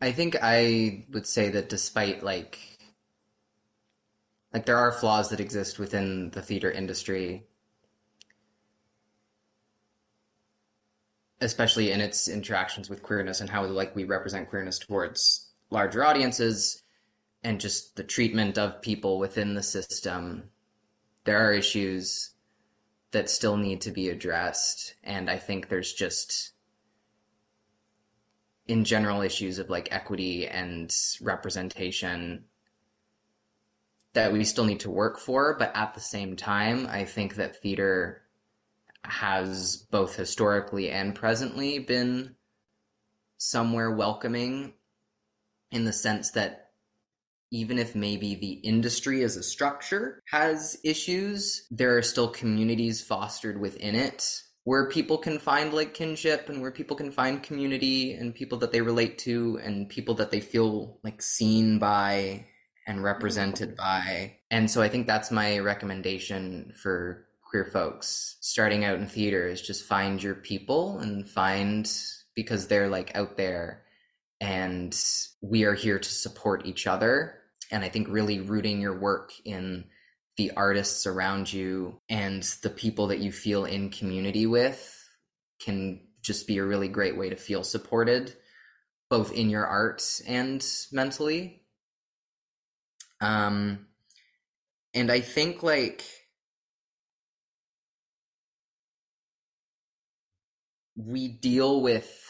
I 0.00 0.12
think 0.12 0.36
I 0.40 1.06
would 1.10 1.26
say 1.26 1.50
that 1.50 1.68
despite 1.68 2.22
like 2.22 2.58
like 4.52 4.64
there 4.64 4.76
are 4.76 4.92
flaws 4.92 5.30
that 5.30 5.40
exist 5.40 5.78
within 5.78 6.30
the 6.30 6.40
theater 6.40 6.70
industry 6.70 7.48
especially 11.40 11.92
in 11.92 12.00
its 12.00 12.28
interactions 12.28 12.88
with 12.88 13.02
queerness 13.02 13.40
and 13.40 13.50
how 13.50 13.64
like 13.64 13.94
we 13.94 14.04
represent 14.04 14.48
queerness 14.48 14.78
towards 14.78 15.47
larger 15.70 16.04
audiences 16.04 16.82
and 17.42 17.60
just 17.60 17.96
the 17.96 18.04
treatment 18.04 18.58
of 18.58 18.82
people 18.82 19.18
within 19.18 19.54
the 19.54 19.62
system, 19.62 20.44
there 21.24 21.48
are 21.48 21.52
issues 21.52 22.30
that 23.10 23.30
still 23.30 23.56
need 23.56 23.82
to 23.82 23.90
be 23.90 24.08
addressed. 24.08 24.94
And 25.02 25.30
I 25.30 25.38
think 25.38 25.68
there's 25.68 25.92
just, 25.92 26.52
in 28.66 28.84
general, 28.84 29.22
issues 29.22 29.58
of 29.58 29.70
like 29.70 29.88
equity 29.92 30.46
and 30.46 30.94
representation 31.22 32.44
that 34.14 34.32
we 34.32 34.44
still 34.44 34.64
need 34.64 34.80
to 34.80 34.90
work 34.90 35.18
for. 35.18 35.56
But 35.58 35.76
at 35.76 35.94
the 35.94 36.00
same 36.00 36.36
time, 36.36 36.86
I 36.90 37.04
think 37.04 37.36
that 37.36 37.62
theater 37.62 38.22
has 39.04 39.76
both 39.90 40.16
historically 40.16 40.90
and 40.90 41.14
presently 41.14 41.78
been 41.78 42.34
somewhere 43.38 43.90
welcoming 43.90 44.74
in 45.70 45.84
the 45.84 45.92
sense 45.92 46.32
that 46.32 46.70
even 47.50 47.78
if 47.78 47.94
maybe 47.94 48.34
the 48.34 48.52
industry 48.52 49.22
as 49.22 49.36
a 49.36 49.42
structure 49.42 50.20
has 50.30 50.78
issues, 50.84 51.66
there 51.70 51.96
are 51.96 52.02
still 52.02 52.28
communities 52.28 53.00
fostered 53.00 53.58
within 53.60 53.94
it 53.94 54.42
where 54.68 54.90
people 54.90 55.16
can 55.16 55.38
find 55.38 55.72
like 55.72 55.94
kinship 55.94 56.50
and 56.50 56.60
where 56.60 56.70
people 56.70 56.94
can 56.94 57.10
find 57.10 57.42
community 57.42 58.12
and 58.12 58.34
people 58.34 58.58
that 58.58 58.70
they 58.70 58.82
relate 58.82 59.16
to 59.16 59.58
and 59.62 59.88
people 59.88 60.14
that 60.14 60.30
they 60.30 60.40
feel 60.40 60.98
like 61.02 61.22
seen 61.22 61.78
by 61.78 62.44
and 62.86 63.02
represented 63.02 63.74
by. 63.74 64.36
And 64.50 64.70
so 64.70 64.82
I 64.82 64.90
think 64.90 65.06
that's 65.06 65.30
my 65.30 65.58
recommendation 65.60 66.74
for 66.76 67.24
queer 67.48 67.64
folks 67.64 68.36
starting 68.40 68.84
out 68.84 68.98
in 68.98 69.06
theater 69.06 69.48
is 69.48 69.62
just 69.62 69.86
find 69.86 70.22
your 70.22 70.34
people 70.34 70.98
and 70.98 71.26
find 71.26 71.90
because 72.34 72.66
they're 72.66 72.90
like 72.90 73.16
out 73.16 73.38
there 73.38 73.84
and 74.40 74.96
we 75.40 75.64
are 75.64 75.74
here 75.74 75.98
to 75.98 76.08
support 76.08 76.66
each 76.66 76.86
other. 76.86 77.34
And 77.70 77.84
I 77.84 77.88
think 77.88 78.08
really 78.08 78.40
rooting 78.40 78.80
your 78.80 78.98
work 78.98 79.32
in 79.44 79.84
the 80.36 80.52
artists 80.56 81.06
around 81.06 81.52
you 81.52 82.00
and 82.08 82.42
the 82.62 82.70
people 82.70 83.08
that 83.08 83.18
you 83.18 83.32
feel 83.32 83.64
in 83.64 83.90
community 83.90 84.46
with 84.46 84.94
can 85.60 86.00
just 86.22 86.46
be 86.46 86.58
a 86.58 86.64
really 86.64 86.88
great 86.88 87.16
way 87.16 87.28
to 87.28 87.36
feel 87.36 87.64
supported, 87.64 88.34
both 89.10 89.32
in 89.32 89.50
your 89.50 89.66
art 89.66 90.02
and 90.26 90.64
mentally. 90.92 91.62
Um, 93.20 93.86
and 94.94 95.10
I 95.10 95.20
think 95.20 95.62
like 95.62 96.04
we 100.96 101.28
deal 101.28 101.80
with 101.80 102.27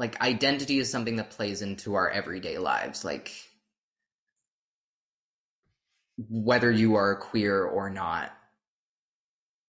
like 0.00 0.18
identity 0.22 0.78
is 0.78 0.90
something 0.90 1.16
that 1.16 1.28
plays 1.28 1.60
into 1.60 1.94
our 1.94 2.08
everyday 2.08 2.56
lives 2.56 3.04
like 3.04 3.30
whether 6.16 6.70
you 6.70 6.94
are 6.94 7.16
queer 7.16 7.64
or 7.64 7.90
not 7.90 8.32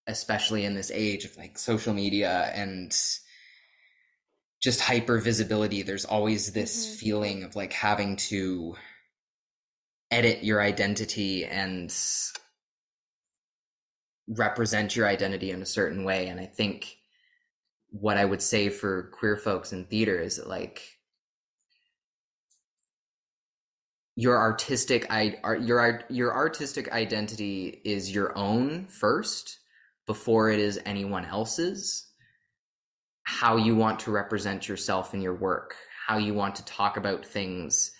especially 0.07 0.63
in 0.63 0.73
this 0.73 0.89
age 0.89 1.25
of 1.25 1.35
like 1.35 1.57
social 1.57 1.93
media 1.93 2.49
and 2.55 2.97
just 4.61 4.79
hyper 4.79 5.19
visibility 5.19 5.81
there's 5.81 6.05
always 6.05 6.53
this 6.53 6.87
mm-hmm. 6.87 6.95
feeling 6.95 7.43
of 7.43 7.57
like 7.57 7.73
having 7.73 8.15
to 8.15 8.73
edit 10.11 10.45
your 10.45 10.61
identity 10.61 11.43
and 11.45 11.93
represent 14.29 14.95
your 14.95 15.07
identity 15.07 15.51
in 15.51 15.61
a 15.61 15.65
certain 15.65 16.05
way 16.05 16.29
and 16.29 16.39
i 16.39 16.45
think 16.45 17.00
what 17.91 18.17
I 18.17 18.25
would 18.25 18.41
say 18.41 18.69
for 18.69 19.03
queer 19.13 19.37
folks 19.37 19.73
in 19.73 19.85
theater 19.85 20.19
is 20.19 20.37
that 20.37 20.47
like 20.47 20.81
your 24.15 24.37
artistic 24.37 25.07
i 25.09 25.37
your 25.61 26.01
your 26.09 26.33
artistic 26.35 26.91
identity 26.91 27.81
is 27.85 28.13
your 28.13 28.37
own 28.37 28.85
first 28.87 29.59
before 30.07 30.49
it 30.49 30.59
is 30.59 30.79
anyone 30.85 31.25
else's. 31.25 32.07
How 33.23 33.55
you 33.55 33.75
want 33.75 33.99
to 34.01 34.11
represent 34.11 34.67
yourself 34.67 35.13
in 35.13 35.21
your 35.21 35.35
work 35.35 35.75
how 36.11 36.17
you 36.17 36.33
want 36.33 36.55
to 36.55 36.65
talk 36.65 36.97
about 36.97 37.25
things 37.25 37.91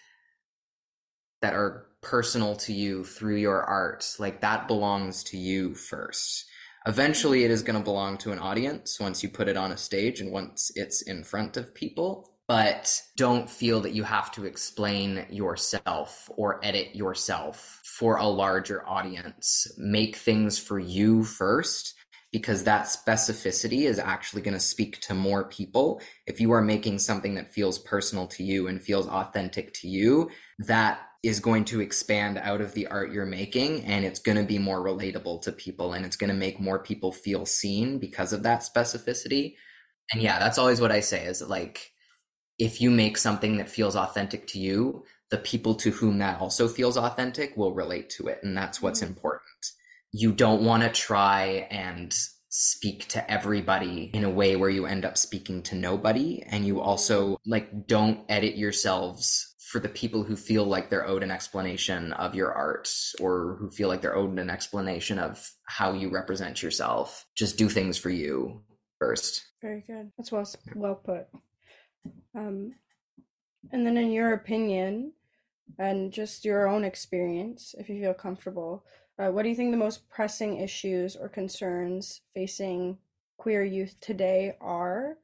that 1.41 1.53
are 1.53 1.85
personal 2.01 2.55
to 2.55 2.73
you 2.73 3.03
through 3.03 3.37
your 3.37 3.63
art 3.63 4.05
like 4.19 4.41
that 4.41 4.67
belongs 4.67 5.23
to 5.23 5.37
you 5.37 5.73
first 5.75 6.45
Eventually, 6.87 7.43
it 7.43 7.51
is 7.51 7.61
going 7.61 7.77
to 7.77 7.83
belong 7.83 8.17
to 8.19 8.31
an 8.31 8.39
audience 8.39 8.99
once 8.99 9.21
you 9.21 9.29
put 9.29 9.47
it 9.47 9.57
on 9.57 9.71
a 9.71 9.77
stage 9.77 10.19
and 10.19 10.31
once 10.31 10.71
it's 10.75 11.03
in 11.03 11.23
front 11.23 11.57
of 11.57 11.75
people. 11.75 12.27
But 12.47 13.01
don't 13.15 13.49
feel 13.49 13.79
that 13.81 13.93
you 13.93 14.03
have 14.03 14.31
to 14.33 14.45
explain 14.45 15.25
yourself 15.29 16.29
or 16.35 16.59
edit 16.65 16.95
yourself 16.95 17.79
for 17.85 18.17
a 18.17 18.27
larger 18.27 18.85
audience. 18.87 19.67
Make 19.77 20.15
things 20.15 20.57
for 20.57 20.79
you 20.79 21.23
first 21.23 21.93
because 22.31 22.63
that 22.63 22.85
specificity 22.85 23.83
is 23.83 23.99
actually 23.99 24.41
going 24.41 24.53
to 24.53 24.59
speak 24.59 24.99
to 25.01 25.13
more 25.13 25.45
people. 25.49 26.01
If 26.27 26.41
you 26.41 26.51
are 26.51 26.61
making 26.61 26.99
something 26.99 27.35
that 27.35 27.53
feels 27.53 27.79
personal 27.79 28.27
to 28.27 28.43
you 28.43 28.67
and 28.67 28.81
feels 28.81 29.07
authentic 29.07 29.73
to 29.75 29.87
you, 29.87 30.29
that 30.59 30.99
is 31.23 31.39
going 31.39 31.65
to 31.65 31.81
expand 31.81 32.37
out 32.39 32.61
of 32.61 32.73
the 32.73 32.87
art 32.87 33.11
you're 33.11 33.25
making 33.25 33.83
and 33.85 34.03
it's 34.03 34.19
going 34.19 34.37
to 34.37 34.43
be 34.43 34.57
more 34.57 34.79
relatable 34.79 35.41
to 35.41 35.51
people 35.51 35.93
and 35.93 36.03
it's 36.05 36.15
going 36.15 36.29
to 36.29 36.35
make 36.35 36.59
more 36.59 36.79
people 36.79 37.11
feel 37.11 37.45
seen 37.45 37.99
because 37.99 38.33
of 38.33 38.43
that 38.43 38.61
specificity. 38.61 39.55
And 40.11 40.21
yeah, 40.21 40.39
that's 40.39 40.57
always 40.57 40.81
what 40.81 40.91
I 40.91 40.99
say 40.99 41.25
is 41.25 41.41
like 41.41 41.91
if 42.57 42.81
you 42.81 42.89
make 42.89 43.17
something 43.17 43.57
that 43.57 43.69
feels 43.69 43.95
authentic 43.95 44.47
to 44.47 44.59
you, 44.59 45.03
the 45.29 45.37
people 45.37 45.75
to 45.75 45.91
whom 45.91 46.17
that 46.17 46.41
also 46.41 46.67
feels 46.67 46.97
authentic 46.97 47.55
will 47.55 47.73
relate 47.73 48.09
to 48.11 48.27
it 48.27 48.39
and 48.41 48.57
that's 48.57 48.81
what's 48.81 49.01
mm-hmm. 49.01 49.13
important. 49.13 49.45
You 50.11 50.31
don't 50.31 50.63
want 50.63 50.83
to 50.83 50.89
try 50.89 51.67
and 51.69 52.13
speak 52.49 53.07
to 53.07 53.31
everybody 53.31 54.09
in 54.13 54.23
a 54.23 54.29
way 54.29 54.55
where 54.55 54.69
you 54.69 54.85
end 54.85 55.05
up 55.05 55.17
speaking 55.17 55.61
to 55.61 55.75
nobody 55.75 56.43
and 56.47 56.65
you 56.65 56.81
also 56.81 57.37
like 57.45 57.87
don't 57.87 58.25
edit 58.27 58.57
yourselves 58.57 59.50
for 59.71 59.79
the 59.79 59.87
people 59.87 60.21
who 60.21 60.35
feel 60.35 60.65
like 60.65 60.89
they're 60.89 61.07
owed 61.07 61.23
an 61.23 61.31
explanation 61.31 62.11
of 62.13 62.35
your 62.35 62.51
art 62.51 62.93
or 63.21 63.55
who 63.57 63.69
feel 63.69 63.87
like 63.87 64.01
they're 64.01 64.17
owed 64.17 64.37
an 64.37 64.49
explanation 64.49 65.17
of 65.17 65.49
how 65.63 65.93
you 65.93 66.09
represent 66.09 66.61
yourself. 66.61 67.25
Just 67.35 67.57
do 67.57 67.69
things 67.69 67.97
for 67.97 68.09
you 68.09 68.63
first. 68.99 69.45
Very 69.61 69.81
good. 69.87 70.11
That's 70.17 70.29
well 70.29 70.45
well 70.75 70.95
put. 70.95 71.27
Um, 72.35 72.73
and 73.71 73.87
then, 73.87 73.95
in 73.95 74.11
your 74.11 74.33
opinion, 74.33 75.13
and 75.79 76.11
just 76.11 76.43
your 76.43 76.67
own 76.67 76.83
experience, 76.83 77.73
if 77.77 77.87
you 77.87 78.01
feel 78.01 78.13
comfortable. 78.13 78.83
Uh, 79.17 79.29
what 79.29 79.43
do 79.43 79.49
you 79.49 79.55
think 79.55 79.71
the 79.71 79.77
most 79.77 80.09
pressing 80.09 80.57
issues 80.57 81.15
or 81.15 81.29
concerns 81.29 82.21
facing 82.33 82.97
queer 83.37 83.63
youth 83.63 83.95
today 84.01 84.57
are? 84.59 85.17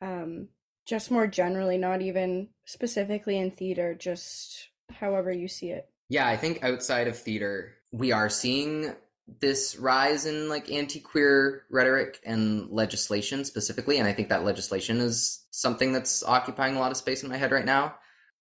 Um, 0.00 0.48
just 0.86 1.10
more 1.10 1.26
generally, 1.26 1.76
not 1.76 2.00
even 2.00 2.48
specifically 2.64 3.36
in 3.36 3.50
theater, 3.50 3.94
just 3.94 4.68
however 4.90 5.32
you 5.32 5.48
see 5.48 5.70
it. 5.70 5.88
Yeah, 6.08 6.26
I 6.26 6.36
think 6.36 6.62
outside 6.62 7.08
of 7.08 7.18
theater, 7.18 7.74
we 7.92 8.12
are 8.12 8.28
seeing 8.28 8.94
this 9.40 9.76
rise 9.76 10.24
in 10.24 10.48
like 10.48 10.70
anti-queer 10.70 11.64
rhetoric 11.68 12.20
and 12.24 12.70
legislation 12.70 13.44
specifically 13.44 13.98
and 13.98 14.06
i 14.06 14.12
think 14.12 14.28
that 14.28 14.44
legislation 14.44 14.98
is 14.98 15.44
something 15.50 15.92
that's 15.92 16.22
occupying 16.22 16.76
a 16.76 16.78
lot 16.78 16.92
of 16.92 16.96
space 16.96 17.24
in 17.24 17.28
my 17.28 17.36
head 17.36 17.50
right 17.50 17.64
now 17.64 17.92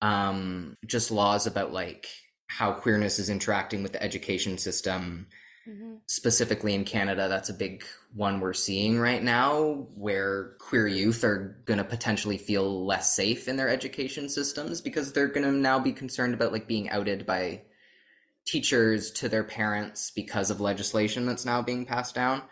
um 0.04 0.76
just 0.86 1.10
laws 1.10 1.48
about 1.48 1.74
like 1.74 2.06
how 2.48 2.72
queerness 2.72 3.18
is 3.18 3.32
interacting 3.32 3.82
with 3.82 3.94
the 3.94 4.04
education 4.04 4.60
system 4.60 5.26
mm-hmm. 5.68 5.96
specifically 6.08 6.74
in 6.74 6.84
canada 6.84 7.28
that's 7.28 7.50
a 7.50 7.54
big 7.54 7.84
one 8.14 8.40
we're 8.40 8.54
seeing 8.54 9.00
right 9.00 9.24
now 9.24 9.88
where 9.96 10.56
queer 10.60 10.88
youth 10.88 11.24
are 11.24 11.62
going 11.66 11.78
to 11.78 11.84
potentially 11.84 12.38
feel 12.38 12.86
less 12.86 13.16
safe 13.16 13.48
in 13.48 13.58
their 13.58 13.70
education 13.70 14.30
systems 14.30 14.82
because 14.82 15.12
they're 15.12 15.28
going 15.28 15.46
to 15.46 15.52
now 15.52 15.80
be 15.80 15.92
concerned 15.92 16.34
about 16.34 16.52
like 16.52 16.68
being 16.68 16.90
outed 16.90 17.26
by 17.26 17.62
teachers 18.46 19.12
to 19.12 19.28
their 19.28 19.44
parents 19.44 20.12
because 20.12 20.52
of 20.52 20.62
legislation 20.62 21.26
that's 21.26 21.46
now 21.46 21.62
being 21.62 21.86
passed 21.86 22.16
down. 22.16 22.44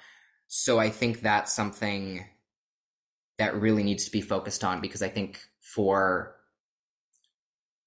So 0.48 0.80
I 0.80 0.90
think 0.90 1.22
that's 1.22 1.54
something 1.54 2.26
that 3.38 3.56
really 3.56 3.84
needs 3.84 4.06
to 4.06 4.12
be 4.12 4.22
focused 4.22 4.64
on 4.64 4.82
because 4.82 5.02
I 5.02 5.10
think 5.10 5.40
for 5.62 6.36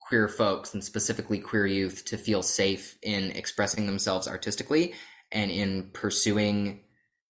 queer 0.00 0.28
folks 0.28 0.72
and 0.72 0.82
specifically 0.82 1.38
queer 1.38 1.66
youth 1.66 2.04
to 2.06 2.16
feel 2.16 2.42
safe 2.42 2.96
in 3.02 3.32
expressing 3.32 3.86
themselves 3.86 4.28
artistically 4.28 4.94
and 5.32 5.50
in 5.50 5.90
pursuing 5.92 6.80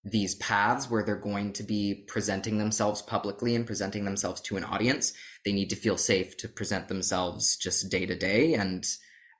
these 0.05 0.37
paths 0.37 0.88
where 0.88 1.03
they're 1.03 1.17
going 1.17 1.53
to 1.53 1.65
be 1.65 2.05
presenting 2.07 2.59
themselves 2.59 3.03
publicly 3.03 3.57
and 3.57 3.67
presenting 3.67 4.05
themselves 4.05 4.41
to 4.41 4.57
an 4.57 4.65
audience, 4.65 5.12
they 5.45 5.53
need 5.53 5.71
to 5.71 5.76
feel 5.76 5.97
safe 5.97 6.37
to 6.37 6.49
present 6.49 6.88
themselves 6.88 7.57
just 7.57 7.91
day 7.91 8.07
to 8.07 8.17
day 8.17 8.55
and 8.55 8.87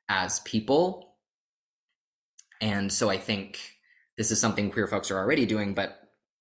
as 0.09 0.41
people. 0.41 1.15
And 2.61 2.93
so 2.93 3.09
I 3.09 3.19
think 3.19 3.61
this 4.19 4.31
is 4.31 4.41
something 4.41 4.71
queer 4.71 4.89
folks 4.89 5.11
are 5.11 5.19
already 5.19 5.47
doing, 5.47 5.75
but 5.75 6.01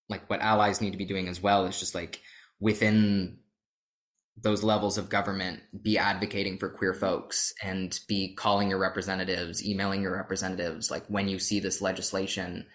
like 0.09 0.27
what 0.29 0.41
allies 0.41 0.81
need 0.81 0.91
to 0.91 0.97
be 0.97 1.05
doing 1.05 1.27
as 1.27 1.41
well 1.41 1.65
is 1.65 1.79
just 1.79 1.93
like 1.93 2.21
within 2.59 3.39
those 4.37 4.63
levels 4.63 4.97
of 4.97 5.09
government 5.09 5.61
be 5.81 5.97
advocating 5.97 6.57
for 6.57 6.69
queer 6.69 6.93
folks 6.93 7.53
and 7.63 7.99
be 8.07 8.35
calling 8.35 8.69
your 8.69 8.79
representatives 8.79 9.65
emailing 9.65 10.01
your 10.01 10.13
representatives 10.13 10.91
like 10.91 11.05
when 11.07 11.27
you 11.27 11.39
see 11.39 11.59
this 11.59 11.81
legislation 11.81 12.65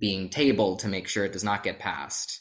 being 0.00 0.28
tabled 0.28 0.80
to 0.80 0.88
make 0.88 1.08
sure 1.08 1.24
it 1.24 1.32
does 1.32 1.44
not 1.44 1.62
get 1.62 1.78
passed 1.78 2.40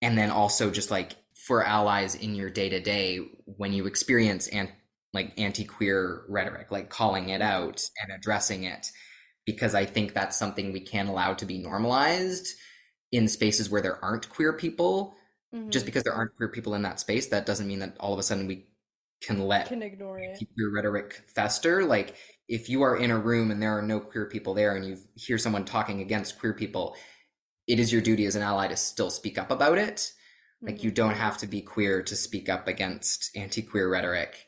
and 0.00 0.16
then 0.16 0.30
also 0.30 0.70
just 0.70 0.90
like 0.90 1.16
for 1.34 1.64
allies 1.64 2.14
in 2.14 2.34
your 2.34 2.50
day 2.50 2.68
to 2.68 2.80
day 2.80 3.20
when 3.44 3.72
you 3.72 3.86
experience 3.86 4.46
and 4.48 4.70
like 5.12 5.32
anti-queer 5.38 6.24
rhetoric 6.28 6.70
like 6.70 6.90
calling 6.90 7.30
it 7.30 7.42
out 7.42 7.82
and 8.02 8.12
addressing 8.12 8.64
it 8.64 8.90
because 9.48 9.74
I 9.74 9.86
think 9.86 10.12
that's 10.12 10.36
something 10.36 10.74
we 10.74 10.80
can't 10.80 11.08
allow 11.08 11.32
to 11.32 11.46
be 11.46 11.56
normalized 11.56 12.48
in 13.12 13.28
spaces 13.28 13.70
where 13.70 13.80
there 13.80 14.04
aren't 14.04 14.28
queer 14.28 14.52
people. 14.52 15.14
Mm-hmm. 15.54 15.70
Just 15.70 15.86
because 15.86 16.02
there 16.02 16.12
aren't 16.12 16.36
queer 16.36 16.48
people 16.48 16.74
in 16.74 16.82
that 16.82 17.00
space, 17.00 17.28
that 17.28 17.46
doesn't 17.46 17.66
mean 17.66 17.78
that 17.78 17.96
all 17.98 18.12
of 18.12 18.18
a 18.18 18.22
sudden 18.22 18.46
we 18.46 18.66
can 19.20 19.46
let 19.46 19.68
can 19.68 19.82
ignore 19.82 20.18
it. 20.18 20.38
queer 20.54 20.70
rhetoric 20.70 21.22
fester. 21.34 21.84
Like 21.84 22.16
if 22.48 22.68
you 22.68 22.82
are 22.82 22.96
in 22.96 23.10
a 23.10 23.18
room 23.18 23.50
and 23.50 23.60
there 23.60 23.76
are 23.76 23.82
no 23.82 23.98
queer 23.98 24.26
people 24.26 24.54
there 24.54 24.76
and 24.76 24.86
you 24.86 24.98
hear 25.14 25.38
someone 25.38 25.64
talking 25.64 26.00
against 26.00 26.38
queer 26.38 26.52
people, 26.52 26.96
it 27.66 27.78
is 27.80 27.92
your 27.92 28.02
duty 28.02 28.26
as 28.26 28.36
an 28.36 28.42
ally 28.42 28.68
to 28.68 28.76
still 28.76 29.10
speak 29.10 29.38
up 29.38 29.50
about 29.50 29.78
it. 29.78 30.12
Like 30.60 30.76
mm-hmm. 30.76 30.84
you 30.84 30.90
don't 30.90 31.14
have 31.14 31.38
to 31.38 31.46
be 31.46 31.62
queer 31.62 32.02
to 32.02 32.16
speak 32.16 32.48
up 32.48 32.68
against 32.68 33.30
anti-queer 33.34 33.90
rhetoric 33.90 34.46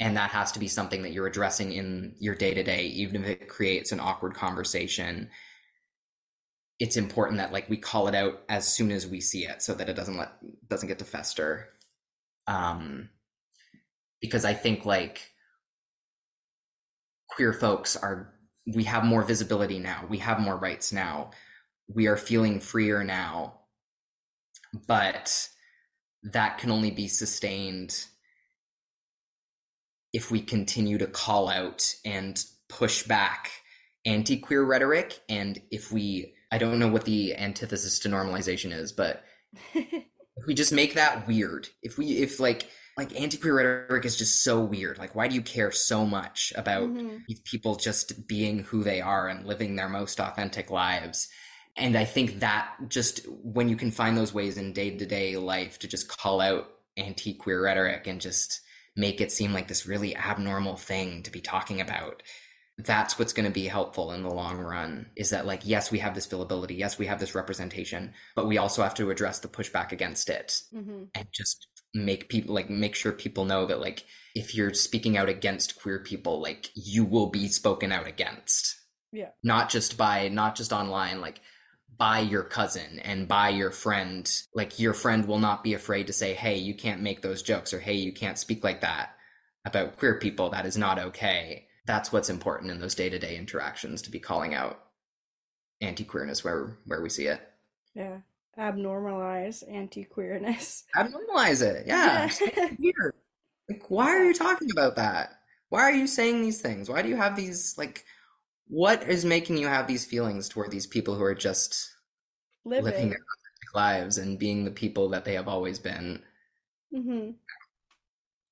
and 0.00 0.16
that 0.16 0.30
has 0.30 0.50
to 0.52 0.58
be 0.58 0.66
something 0.66 1.02
that 1.02 1.12
you're 1.12 1.26
addressing 1.26 1.72
in 1.72 2.14
your 2.18 2.34
day 2.34 2.54
to 2.54 2.62
day 2.62 2.86
even 2.86 3.22
if 3.22 3.28
it 3.28 3.48
creates 3.48 3.92
an 3.92 4.00
awkward 4.00 4.34
conversation 4.34 5.28
it's 6.80 6.96
important 6.96 7.38
that 7.38 7.52
like 7.52 7.68
we 7.68 7.76
call 7.76 8.08
it 8.08 8.14
out 8.14 8.40
as 8.48 8.66
soon 8.66 8.90
as 8.90 9.06
we 9.06 9.20
see 9.20 9.44
it 9.44 9.62
so 9.62 9.74
that 9.74 9.88
it 9.88 9.94
doesn't 9.94 10.16
let 10.16 10.32
doesn't 10.68 10.88
get 10.88 10.98
to 10.98 11.04
fester. 11.04 11.68
Um 12.46 13.10
because 14.20 14.44
i 14.44 14.52
think 14.52 14.84
like 14.84 15.30
queer 17.28 17.52
folks 17.52 17.96
are 17.96 18.34
we 18.66 18.84
have 18.84 19.04
more 19.04 19.22
visibility 19.22 19.78
now. 19.78 20.04
We 20.08 20.18
have 20.18 20.40
more 20.40 20.56
rights 20.56 20.92
now. 20.92 21.30
We 21.88 22.06
are 22.06 22.16
feeling 22.16 22.60
freer 22.60 23.04
now. 23.04 23.60
But 24.86 25.48
that 26.22 26.58
can 26.58 26.70
only 26.70 26.90
be 26.90 27.08
sustained 27.08 28.04
if 30.12 30.30
we 30.30 30.40
continue 30.40 30.98
to 30.98 31.06
call 31.06 31.48
out 31.48 31.82
and 32.04 32.42
push 32.68 33.04
back 33.04 33.50
anti 34.04 34.36
queer 34.38 34.62
rhetoric, 34.62 35.20
and 35.28 35.60
if 35.70 35.92
we, 35.92 36.34
I 36.50 36.58
don't 36.58 36.78
know 36.78 36.88
what 36.88 37.04
the 37.04 37.36
antithesis 37.36 37.98
to 38.00 38.08
normalization 38.08 38.72
is, 38.72 38.92
but 38.92 39.24
if 39.74 40.46
we 40.46 40.54
just 40.54 40.72
make 40.72 40.94
that 40.94 41.26
weird, 41.26 41.68
if 41.82 41.96
we, 41.98 42.18
if 42.18 42.40
like, 42.40 42.68
like 42.96 43.18
anti-queer 43.18 43.54
rhetoric 43.54 44.04
is 44.04 44.16
just 44.16 44.42
so 44.42 44.60
weird. 44.60 44.98
Like, 44.98 45.14
why 45.14 45.28
do 45.28 45.34
you 45.34 45.42
care 45.42 45.70
so 45.70 46.04
much 46.04 46.52
about 46.56 46.90
mm-hmm. 46.90 47.18
people 47.44 47.76
just 47.76 48.26
being 48.26 48.64
who 48.64 48.82
they 48.82 49.00
are 49.00 49.28
and 49.28 49.46
living 49.46 49.76
their 49.76 49.88
most 49.88 50.20
authentic 50.20 50.70
lives? 50.70 51.28
And 51.76 51.96
I 51.96 52.04
think 52.04 52.40
that 52.40 52.68
just 52.88 53.26
when 53.28 53.68
you 53.68 53.76
can 53.76 53.90
find 53.90 54.16
those 54.16 54.34
ways 54.34 54.58
in 54.58 54.72
day-to-day 54.72 55.36
life 55.36 55.78
to 55.78 55.88
just 55.88 56.08
call 56.08 56.40
out 56.40 56.68
anti-queer 56.96 57.62
rhetoric 57.62 58.06
and 58.06 58.20
just 58.20 58.60
make 58.96 59.20
it 59.20 59.32
seem 59.32 59.52
like 59.52 59.68
this 59.68 59.86
really 59.86 60.16
abnormal 60.16 60.76
thing 60.76 61.22
to 61.22 61.30
be 61.30 61.40
talking 61.40 61.80
about 61.80 62.22
that's 62.84 63.18
what's 63.18 63.32
going 63.32 63.44
to 63.44 63.52
be 63.52 63.66
helpful 63.66 64.12
in 64.12 64.22
the 64.22 64.30
long 64.30 64.58
run 64.58 65.06
is 65.16 65.30
that 65.30 65.46
like 65.46 65.60
yes 65.64 65.90
we 65.90 65.98
have 65.98 66.14
this 66.14 66.26
fillability 66.26 66.76
yes 66.76 66.98
we 66.98 67.06
have 67.06 67.20
this 67.20 67.34
representation 67.34 68.12
but 68.34 68.46
we 68.46 68.58
also 68.58 68.82
have 68.82 68.94
to 68.94 69.10
address 69.10 69.40
the 69.40 69.48
pushback 69.48 69.92
against 69.92 70.28
it 70.28 70.62
mm-hmm. 70.74 71.04
and 71.14 71.28
just 71.32 71.66
make 71.94 72.28
people 72.28 72.54
like 72.54 72.70
make 72.70 72.94
sure 72.94 73.12
people 73.12 73.44
know 73.44 73.66
that 73.66 73.80
like 73.80 74.04
if 74.34 74.54
you're 74.54 74.72
speaking 74.72 75.16
out 75.16 75.28
against 75.28 75.80
queer 75.80 75.98
people 75.98 76.40
like 76.40 76.70
you 76.74 77.04
will 77.04 77.28
be 77.28 77.48
spoken 77.48 77.90
out 77.90 78.06
against 78.06 78.76
yeah 79.12 79.30
not 79.42 79.68
just 79.68 79.96
by 79.96 80.28
not 80.28 80.54
just 80.54 80.72
online 80.72 81.20
like 81.20 81.40
by 82.00 82.20
your 82.20 82.42
cousin 82.44 82.98
and 83.00 83.28
by 83.28 83.50
your 83.50 83.70
friend. 83.70 84.32
Like 84.54 84.78
your 84.78 84.94
friend 84.94 85.26
will 85.26 85.38
not 85.38 85.62
be 85.62 85.74
afraid 85.74 86.06
to 86.06 86.14
say, 86.14 86.32
hey, 86.32 86.56
you 86.56 86.74
can't 86.74 87.02
make 87.02 87.20
those 87.20 87.42
jokes 87.42 87.74
or 87.74 87.78
hey, 87.78 87.92
you 87.92 88.10
can't 88.10 88.38
speak 88.38 88.64
like 88.64 88.80
that 88.80 89.10
about 89.66 89.98
queer 89.98 90.18
people. 90.18 90.48
That 90.48 90.64
is 90.64 90.78
not 90.78 90.98
okay. 90.98 91.66
That's 91.90 92.12
what's 92.12 92.30
important 92.30 92.70
in 92.70 92.78
those 92.78 92.94
day 92.94 93.10
to 93.10 93.18
day 93.18 93.36
interactions 93.36 94.00
to 94.02 94.12
be 94.12 94.20
calling 94.20 94.54
out 94.54 94.80
anti 95.80 96.04
queerness 96.04 96.44
where 96.44 96.78
where 96.84 97.02
we 97.02 97.08
see 97.08 97.26
it. 97.26 97.40
Yeah. 97.96 98.18
Abnormalize 98.56 99.64
anti 99.64 100.04
queerness. 100.04 100.84
Abnormalize 100.96 101.62
it. 101.62 101.88
Yeah. 101.88 102.30
weird. 102.78 103.14
Like, 103.68 103.90
why 103.90 104.10
are 104.10 104.22
you 104.22 104.34
talking 104.34 104.70
about 104.70 104.94
that? 104.96 105.32
Why 105.68 105.80
are 105.80 105.90
you 105.90 106.06
saying 106.06 106.42
these 106.42 106.60
things? 106.60 106.88
Why 106.88 107.02
do 107.02 107.08
you 107.08 107.16
have 107.16 107.34
these 107.34 107.74
like 107.76 108.04
what 108.68 109.02
is 109.08 109.24
making 109.24 109.56
you 109.56 109.66
have 109.66 109.88
these 109.88 110.04
feelings 110.04 110.48
toward 110.48 110.70
these 110.70 110.86
people 110.86 111.16
who 111.16 111.24
are 111.24 111.34
just 111.34 111.90
living, 112.64 112.84
living 112.84 113.08
their 113.08 113.18
lives 113.74 114.16
and 114.16 114.38
being 114.38 114.64
the 114.64 114.70
people 114.70 115.08
that 115.08 115.24
they 115.24 115.34
have 115.34 115.48
always 115.48 115.80
been? 115.80 116.22
Mm-hmm. 116.94 117.30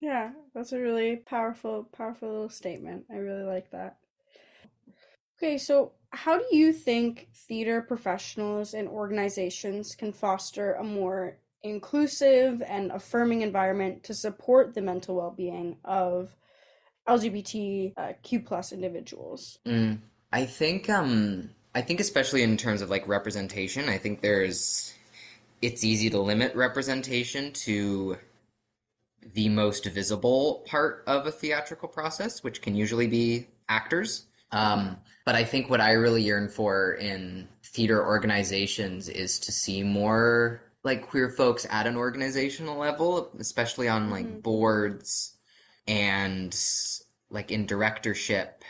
Yeah, 0.01 0.31
that's 0.55 0.73
a 0.73 0.81
really 0.81 1.17
powerful, 1.17 1.89
powerful 1.97 2.29
little 2.29 2.49
statement. 2.49 3.07
I 3.11 3.17
really 3.17 3.43
like 3.43 3.71
that. 3.73 3.97
Okay, 5.39 5.59
so 5.59 5.93
how 6.11 6.39
do 6.39 6.45
you 6.53 6.73
think 6.73 7.29
theater 7.35 7.83
professionals 7.83 8.75
and 8.75 8.89
organizations 8.89 9.95
can 9.95 10.13
foster 10.13 10.75
a 10.75 10.85
more 10.85 11.39
inclusive 11.63 12.63
and 12.63 12.91
affirming 12.93 13.43
environment 13.43 14.05
to 14.05 14.15
support 14.15 14.75
the 14.75 14.83
mental 14.83 15.17
well-being 15.17 15.77
of 15.85 16.35
LGBTQ 17.09 18.47
plus 18.47 18.73
individuals? 18.73 19.59
Mm, 19.67 19.99
I 20.33 20.47
think 20.47 20.89
um 20.89 21.51
I 21.75 21.83
think 21.83 22.01
especially 22.01 22.43
in 22.43 22.57
terms 22.57 22.83
of 22.83 22.91
like 22.91 23.07
representation, 23.09 23.89
I 23.89 23.99
think 23.99 24.21
there's 24.21 24.95
it's 25.61 25.83
easy 25.83 26.11
to 26.11 26.21
limit 26.21 26.55
representation 26.55 27.53
to 27.53 28.17
the 29.35 29.49
most 29.49 29.85
visible 29.87 30.65
part 30.67 31.05
of 31.07 31.27
a 31.27 31.31
theatrical 31.31 31.89
process, 31.89 32.43
which 32.43 32.63
can 32.63 32.75
usually 32.75 33.07
be 33.07 33.47
actors. 33.69 34.27
Um, 34.51 34.97
but 35.27 35.35
I 35.35 35.45
think 35.45 35.69
what 35.69 35.81
I 35.81 35.93
really 35.93 36.23
yearn 36.23 36.49
for 36.49 36.95
in 36.95 37.49
theater 37.63 38.05
organizations 38.05 39.09
is 39.09 39.39
to 39.41 39.53
see 39.53 39.83
more 39.83 40.63
like 40.85 41.07
queer 41.09 41.29
folks 41.29 41.67
at 41.69 41.87
an 41.87 41.97
organizational 41.97 42.79
level, 42.79 43.31
especially 43.39 43.89
on 43.89 44.11
like 44.11 44.27
mm-hmm. 44.27 44.41
boards 44.41 45.35
and 45.87 46.59
like 47.31 47.51
in 47.51 47.67
directorship 47.67 48.65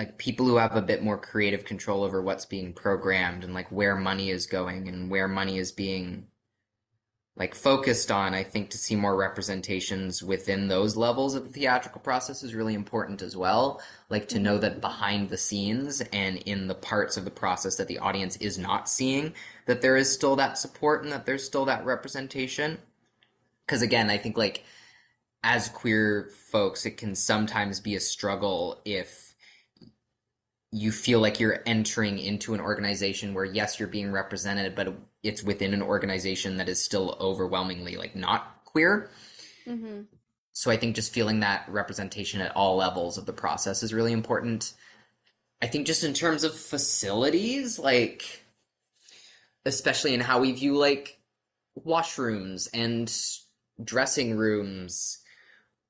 like 0.00 0.16
people 0.16 0.46
who 0.46 0.56
have 0.56 0.76
a 0.76 0.82
bit 0.82 1.02
more 1.02 1.18
creative 1.18 1.66
control 1.66 2.02
over 2.02 2.22
what's 2.22 2.46
being 2.46 2.72
programmed 2.72 3.44
and 3.44 3.52
like 3.52 3.70
where 3.70 3.94
money 3.94 4.30
is 4.30 4.46
going 4.46 4.88
and 4.88 5.10
where 5.10 5.28
money 5.28 5.58
is 5.58 5.72
being 5.72 6.26
like 7.40 7.54
focused 7.54 8.12
on 8.12 8.34
i 8.34 8.42
think 8.44 8.70
to 8.70 8.78
see 8.78 8.94
more 8.94 9.16
representations 9.16 10.22
within 10.22 10.68
those 10.68 10.94
levels 10.94 11.34
of 11.34 11.44
the 11.44 11.60
theatrical 11.60 12.00
process 12.02 12.42
is 12.42 12.54
really 12.54 12.74
important 12.74 13.22
as 13.22 13.36
well. 13.36 13.80
Like 14.10 14.28
to 14.28 14.38
know 14.38 14.58
that 14.58 14.80
behind 14.80 15.30
the 15.30 15.38
scenes 15.38 16.02
and 16.12 16.36
in 16.38 16.68
the 16.68 16.74
parts 16.74 17.16
of 17.16 17.24
the 17.24 17.30
process 17.30 17.76
that 17.76 17.88
the 17.88 17.98
audience 17.98 18.36
is 18.36 18.58
not 18.58 18.88
seeing 18.88 19.32
that 19.66 19.80
there 19.80 19.96
is 19.96 20.12
still 20.12 20.36
that 20.36 20.58
support 20.58 21.02
and 21.02 21.12
that 21.12 21.26
there's 21.26 21.44
still 21.44 21.64
that 21.64 21.84
representation. 21.84 22.78
Because 23.66 23.82
again 23.82 24.10
i 24.10 24.18
think 24.18 24.36
like 24.36 24.64
as 25.42 25.68
queer 25.70 26.30
folks 26.52 26.84
it 26.84 26.98
can 26.98 27.14
sometimes 27.14 27.80
be 27.80 27.94
a 27.94 28.00
struggle 28.00 28.82
if 28.84 29.34
you 30.72 30.92
feel 30.92 31.20
like 31.20 31.40
you're 31.40 31.62
entering 31.66 32.18
into 32.18 32.52
an 32.52 32.60
organization 32.60 33.32
where 33.32 33.46
yes 33.46 33.78
you're 33.78 33.88
being 33.88 34.12
represented 34.12 34.74
but 34.74 34.94
it's 35.22 35.42
within 35.42 35.74
an 35.74 35.82
organization 35.82 36.56
that 36.56 36.68
is 36.68 36.82
still 36.82 37.16
overwhelmingly 37.20 37.96
like 37.96 38.16
not 38.16 38.64
queer 38.64 39.10
mm-hmm. 39.66 40.02
so 40.52 40.70
i 40.70 40.76
think 40.76 40.94
just 40.94 41.12
feeling 41.12 41.40
that 41.40 41.64
representation 41.68 42.40
at 42.40 42.54
all 42.56 42.76
levels 42.76 43.18
of 43.18 43.26
the 43.26 43.32
process 43.32 43.82
is 43.82 43.94
really 43.94 44.12
important 44.12 44.74
i 45.62 45.66
think 45.66 45.86
just 45.86 46.04
in 46.04 46.14
terms 46.14 46.44
of 46.44 46.54
facilities 46.54 47.78
like 47.78 48.44
especially 49.64 50.14
in 50.14 50.20
how 50.20 50.40
we 50.40 50.52
view 50.52 50.76
like 50.76 51.18
washrooms 51.86 52.68
and 52.72 53.14
dressing 53.84 54.36
rooms 54.36 55.18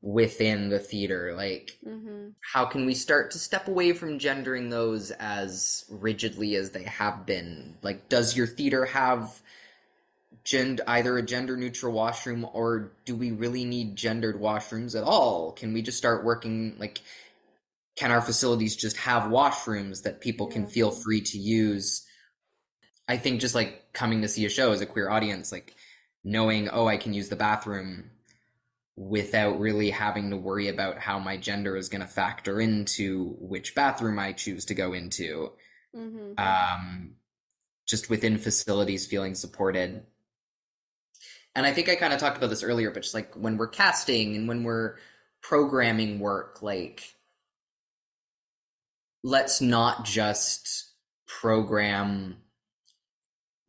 within 0.02 0.70
the 0.70 0.78
theater 0.78 1.34
like 1.36 1.78
mm-hmm. 1.86 2.28
how 2.40 2.64
can 2.64 2.86
we 2.86 2.94
start 2.94 3.30
to 3.30 3.38
step 3.38 3.68
away 3.68 3.92
from 3.92 4.18
gendering 4.18 4.70
those 4.70 5.10
as 5.12 5.84
rigidly 5.90 6.54
as 6.56 6.70
they 6.70 6.84
have 6.84 7.26
been? 7.26 7.76
Like 7.82 8.08
does 8.08 8.36
your 8.36 8.46
theater 8.46 8.86
have 8.86 9.42
gend 10.42 10.80
either 10.86 11.18
a 11.18 11.22
gender 11.22 11.56
neutral 11.56 11.92
washroom 11.92 12.46
or 12.54 12.92
do 13.04 13.14
we 13.14 13.30
really 13.30 13.64
need 13.66 13.94
gendered 13.94 14.40
washrooms 14.40 14.96
at 14.96 15.04
all? 15.04 15.52
Can 15.52 15.74
we 15.74 15.82
just 15.82 15.98
start 15.98 16.24
working 16.24 16.76
like 16.78 17.00
can 17.96 18.10
our 18.10 18.22
facilities 18.22 18.76
just 18.76 18.96
have 18.96 19.24
washrooms 19.24 20.04
that 20.04 20.22
people 20.22 20.46
can 20.46 20.66
feel 20.66 20.90
free 20.90 21.20
to 21.20 21.38
use? 21.38 22.06
I 23.06 23.18
think 23.18 23.40
just 23.42 23.54
like 23.54 23.92
coming 23.92 24.22
to 24.22 24.28
see 24.28 24.46
a 24.46 24.48
show 24.48 24.72
as 24.72 24.80
a 24.80 24.86
queer 24.86 25.10
audience 25.10 25.52
like 25.52 25.74
knowing 26.22 26.68
oh 26.68 26.86
i 26.86 26.96
can 26.96 27.14
use 27.14 27.28
the 27.28 27.36
bathroom 27.36 28.10
without 29.00 29.58
really 29.58 29.88
having 29.88 30.28
to 30.28 30.36
worry 30.36 30.68
about 30.68 30.98
how 30.98 31.18
my 31.18 31.34
gender 31.34 31.74
is 31.74 31.88
going 31.88 32.02
to 32.02 32.06
factor 32.06 32.60
into 32.60 33.34
which 33.38 33.74
bathroom 33.74 34.18
I 34.18 34.32
choose 34.32 34.66
to 34.66 34.74
go 34.74 34.92
into. 34.92 35.52
Mm-hmm. 35.96 36.34
Um, 36.36 37.14
just 37.88 38.10
within 38.10 38.36
facilities, 38.36 39.06
feeling 39.06 39.34
supported. 39.34 40.02
And 41.54 41.64
I 41.64 41.72
think 41.72 41.88
I 41.88 41.96
kind 41.96 42.12
of 42.12 42.20
talked 42.20 42.36
about 42.36 42.50
this 42.50 42.62
earlier, 42.62 42.90
but 42.90 43.02
just 43.02 43.14
like 43.14 43.34
when 43.34 43.56
we're 43.56 43.68
casting 43.68 44.36
and 44.36 44.46
when 44.46 44.64
we're 44.64 44.96
programming 45.40 46.20
work, 46.20 46.60
like 46.60 47.02
let's 49.24 49.62
not 49.62 50.04
just 50.04 50.90
program 51.26 52.36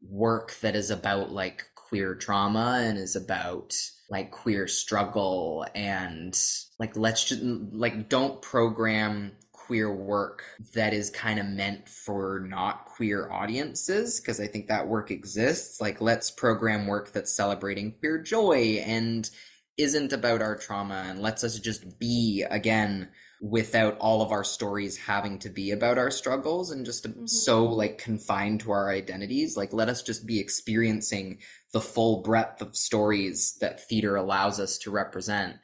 work 0.01 0.55
that 0.59 0.75
is 0.75 0.91
about 0.91 1.31
like 1.31 1.63
queer 1.91 2.15
trauma 2.15 2.79
and 2.81 2.97
is 2.97 3.17
about 3.17 3.75
like 4.09 4.31
queer 4.31 4.65
struggle 4.65 5.65
and 5.75 6.39
like 6.79 6.95
let's 6.95 7.25
just 7.25 7.43
like 7.43 8.07
don't 8.07 8.41
program 8.41 9.33
queer 9.51 9.93
work 9.93 10.41
that 10.73 10.93
is 10.93 11.09
kind 11.09 11.37
of 11.37 11.45
meant 11.45 11.89
for 11.89 12.45
not 12.47 12.85
queer 12.85 13.29
audiences 13.29 14.21
because 14.21 14.39
I 14.39 14.47
think 14.47 14.67
that 14.67 14.87
work 14.87 15.11
exists. 15.11 15.81
Like 15.81 15.99
let's 15.99 16.31
program 16.31 16.87
work 16.87 17.11
that's 17.11 17.35
celebrating 17.35 17.91
queer 17.99 18.21
joy 18.21 18.81
and 18.85 19.29
isn't 19.77 20.13
about 20.13 20.41
our 20.41 20.55
trauma 20.55 21.05
and 21.07 21.21
lets 21.21 21.43
us 21.43 21.59
just 21.59 21.99
be 21.99 22.45
again 22.49 23.09
without 23.41 23.97
all 23.97 24.21
of 24.21 24.31
our 24.31 24.43
stories 24.43 24.97
having 24.97 25.39
to 25.39 25.49
be 25.49 25.71
about 25.71 25.97
our 25.97 26.11
struggles 26.11 26.71
and 26.71 26.85
just 26.85 27.05
mm-hmm. 27.05 27.25
so 27.25 27.65
like 27.65 27.97
confined 27.97 28.59
to 28.59 28.69
our 28.71 28.91
identities 28.91 29.57
like 29.57 29.73
let 29.73 29.89
us 29.89 30.03
just 30.03 30.27
be 30.27 30.39
experiencing 30.39 31.39
the 31.73 31.81
full 31.81 32.21
breadth 32.21 32.61
of 32.61 32.75
stories 32.75 33.57
that 33.61 33.87
theater 33.87 34.15
allows 34.15 34.59
us 34.59 34.77
to 34.79 34.91
represent 34.91 35.55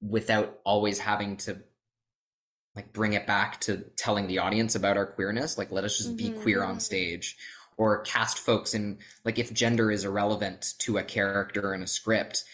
without 0.00 0.58
always 0.64 0.98
having 0.98 1.36
to 1.36 1.58
like 2.76 2.92
bring 2.92 3.14
it 3.14 3.26
back 3.26 3.60
to 3.60 3.78
telling 3.96 4.28
the 4.28 4.38
audience 4.38 4.74
about 4.74 4.96
our 4.96 5.06
queerness 5.06 5.58
like 5.58 5.72
let 5.72 5.84
us 5.84 5.96
just 5.96 6.16
mm-hmm. 6.16 6.34
be 6.34 6.40
queer 6.42 6.62
on 6.62 6.78
stage 6.78 7.36
or 7.76 8.02
cast 8.02 8.38
folks 8.38 8.74
in 8.74 8.98
like 9.24 9.38
if 9.38 9.52
gender 9.52 9.90
is 9.90 10.04
irrelevant 10.04 10.74
to 10.78 10.98
a 10.98 11.02
character 11.02 11.74
in 11.74 11.82
a 11.82 11.86
script 11.86 12.44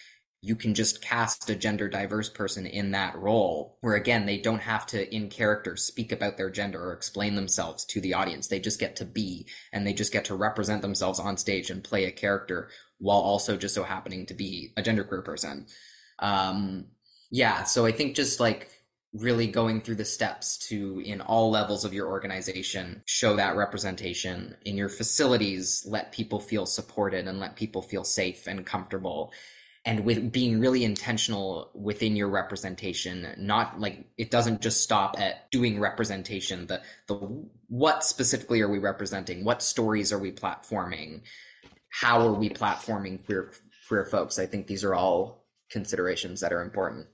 you 0.45 0.55
can 0.55 0.75
just 0.75 1.01
cast 1.01 1.49
a 1.49 1.55
gender 1.55 1.89
diverse 1.89 2.29
person 2.29 2.67
in 2.67 2.91
that 2.91 3.17
role 3.17 3.79
where 3.81 3.95
again 3.95 4.27
they 4.27 4.39
don't 4.39 4.61
have 4.61 4.87
to 4.87 5.15
in 5.15 5.29
character 5.29 5.77
speak 5.77 6.13
about 6.13 6.37
their 6.37 6.51
gender 6.51 6.83
or 6.83 6.93
explain 6.93 7.35
themselves 7.35 7.85
to 7.87 8.01
the 8.01 8.15
audience. 8.15 8.49
They 8.49 8.61
just 8.61 8.81
get 8.81 8.97
to 8.97 9.05
be 9.05 9.47
and 9.73 9.87
they 9.87 9.95
just 9.95 10.13
get 10.13 10.27
to 10.27 10.35
represent 10.35 10.83
themselves 10.83 11.19
on 11.19 11.37
stage 11.37 11.71
and 11.71 11.83
play 11.83 12.05
a 12.05 12.13
character 12.13 12.69
while 12.99 13.19
also 13.19 13.57
just 13.57 13.75
so 13.75 13.85
happening 13.85 14.27
to 14.27 14.35
be 14.35 14.73
a 14.77 14.83
genderqueer 14.83 15.25
person. 15.25 15.67
Um 16.19 16.87
yeah 17.35 17.65
so 17.65 17.85
i 17.85 17.91
think 17.91 18.15
just 18.15 18.39
like 18.39 18.71
really 19.13 19.47
going 19.47 19.81
through 19.81 19.95
the 19.95 20.05
steps 20.05 20.57
to 20.57 21.01
in 21.05 21.21
all 21.21 21.51
levels 21.51 21.85
of 21.85 21.95
your 21.95 22.09
organization 22.09 23.03
show 23.07 23.35
that 23.37 23.57
representation 23.57 24.57
in 24.65 24.77
your 24.77 24.89
facilities 24.89 25.85
let 25.89 26.13
people 26.13 26.39
feel 26.39 26.65
supported 26.65 27.27
and 27.27 27.41
let 27.41 27.57
people 27.57 27.83
feel 27.83 28.05
safe 28.05 28.47
and 28.47 28.67
comfortable 28.67 29.33
and 29.85 30.05
with 30.05 30.33
being 30.33 30.61
really 30.61 30.85
intentional 30.85 31.71
within 31.75 32.17
your 32.17 32.29
representation 32.29 33.35
not 33.37 33.79
like 33.79 34.07
it 34.17 34.31
doesn't 34.31 34.63
just 34.63 34.83
stop 34.83 35.19
at 35.19 35.51
doing 35.51 35.79
representation. 35.79 36.67
The 36.67 36.83
the 37.07 37.15
what 37.69 38.05
specifically 38.05 38.61
are 38.61 38.69
we 38.69 38.79
representing? 38.79 39.45
What 39.45 39.63
stories 39.63 40.13
are 40.13 40.19
we 40.19 40.33
platforming? 40.33 41.23
How 41.91 42.27
are 42.27 42.33
we 42.33 42.49
platforming 42.49 43.25
queer 43.25 43.53
queer 43.89 44.05
folks? 44.05 44.39
I 44.39 44.47
think 44.47 44.67
these 44.67 44.85
are 44.85 44.95
all 44.95 45.45
considerations 45.71 46.41
that 46.41 46.53
are 46.53 46.63
important 46.63 47.07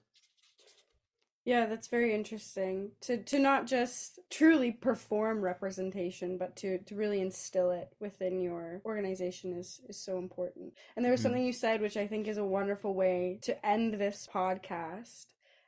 yeah, 1.44 1.66
that's 1.66 1.88
very 1.88 2.14
interesting. 2.14 2.90
To 3.02 3.22
to 3.24 3.38
not 3.38 3.66
just 3.66 4.18
truly 4.30 4.72
perform 4.72 5.40
representation, 5.40 6.36
but 6.36 6.56
to 6.56 6.78
to 6.78 6.94
really 6.94 7.20
instill 7.20 7.70
it 7.70 7.88
within 7.98 8.40
your 8.40 8.82
organization 8.84 9.52
is 9.54 9.80
is 9.88 9.96
so 9.96 10.18
important. 10.18 10.74
And 10.96 11.04
there 11.04 11.12
was 11.12 11.20
mm-hmm. 11.20 11.26
something 11.28 11.44
you 11.44 11.52
said 11.52 11.80
which 11.80 11.96
I 11.96 12.06
think 12.06 12.28
is 12.28 12.38
a 12.38 12.44
wonderful 12.44 12.94
way 12.94 13.38
to 13.42 13.66
end 13.66 13.94
this 13.94 14.28
podcast. 14.32 15.26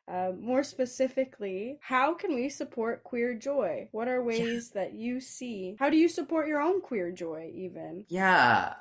Uh, 0.09 0.33
more 0.39 0.65
specifically, 0.65 1.79
how 1.81 2.13
can 2.13 2.35
we 2.35 2.49
support 2.49 3.05
queer 3.05 3.35
joy? 3.35 3.89
What 3.93 4.09
are 4.09 4.23
ways 4.23 4.73
yeah. 4.75 4.83
that 4.83 4.95
you 4.95 5.21
see? 5.21 5.77
How 5.79 5.91
do 5.91 5.97
you 5.97 6.09
support 6.09 6.49
your 6.49 6.61
own 6.61 6.81
queer 6.81 7.13
joy, 7.13 7.53
even? 7.55 8.05
Yeah, 8.09 8.75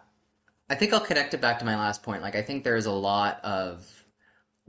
I 0.67 0.75
think 0.75 0.93
I'll 0.93 0.99
connect 0.99 1.35
it 1.35 1.39
back 1.39 1.59
to 1.59 1.65
my 1.65 1.77
last 1.77 2.01
point. 2.01 2.23
Like, 2.23 2.35
I 2.35 2.41
think 2.41 2.63
there's 2.63 2.87
a 2.87 2.91
lot 2.91 3.39
of 3.45 3.87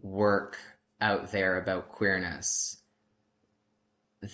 work 0.02 0.58
out 1.02 1.32
there 1.32 1.58
about 1.58 1.90
queerness 1.90 2.78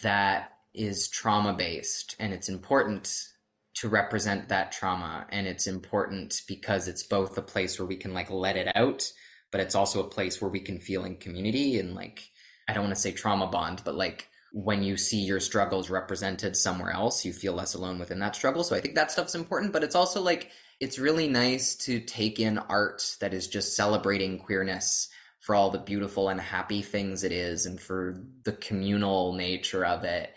that 0.02 0.52
is 0.74 1.09
trauma 1.09 1.54
based 1.54 2.14
and 2.20 2.33
it's 2.33 2.48
important 2.48 3.28
to 3.74 3.88
represent 3.88 4.48
that 4.48 4.70
trauma 4.70 5.26
and 5.31 5.46
it's 5.46 5.66
important 5.66 6.42
because 6.46 6.87
it's 6.87 7.02
both 7.02 7.37
a 7.38 7.42
place 7.42 7.78
where 7.78 7.87
we 7.87 7.96
can 7.96 8.12
like 8.12 8.31
let 8.31 8.57
it 8.57 8.68
out 8.76 9.11
but 9.50 9.61
it's 9.61 9.74
also 9.74 10.02
a 10.02 10.11
place 10.11 10.40
where 10.40 10.50
we 10.50 10.61
can 10.61 10.78
feel 10.78 11.04
in 11.04 11.16
community 11.16 11.78
and 11.78 11.94
like 11.94 12.31
i 12.68 12.72
don't 12.72 12.85
want 12.85 12.94
to 12.94 13.00
say 13.00 13.12
trauma 13.12 13.46
bond 13.46 13.81
but 13.85 13.94
like 13.94 14.28
when 14.52 14.83
you 14.83 14.96
see 14.96 15.20
your 15.20 15.40
struggles 15.40 15.90
represented 15.90 16.57
somewhere 16.57 16.90
else 16.90 17.24
you 17.24 17.33
feel 17.33 17.54
less 17.54 17.74
alone 17.74 17.98
within 17.98 18.18
that 18.18 18.37
struggle. 18.37 18.64
So 18.64 18.76
i 18.76 18.81
think 18.81 18.94
that 18.94 19.11
stuff's 19.11 19.35
important 19.35 19.72
but 19.72 19.83
it's 19.83 19.94
also 19.94 20.20
like 20.20 20.50
it's 20.81 20.98
really 20.98 21.28
nice 21.28 21.74
to 21.76 22.00
take 22.00 22.38
in 22.38 22.59
art 22.59 23.16
that 23.20 23.35
is 23.35 23.48
just 23.48 23.74
celebrating 23.74 24.38
queerness 24.38 25.09
for 25.40 25.55
all 25.55 25.70
the 25.70 25.79
beautiful 25.79 26.29
and 26.29 26.40
happy 26.40 26.83
things 26.83 27.24
it 27.24 27.33
is 27.33 27.66
and 27.66 27.81
for 27.81 28.22
the 28.44 28.53
communal 28.53 29.33
nature 29.33 29.85
of 29.85 30.05
it 30.05 30.31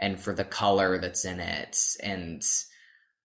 and 0.00 0.20
for 0.20 0.34
the 0.34 0.44
color 0.44 0.98
that's 0.98 1.24
in 1.24 1.40
it 1.40 1.78
and 2.02 2.42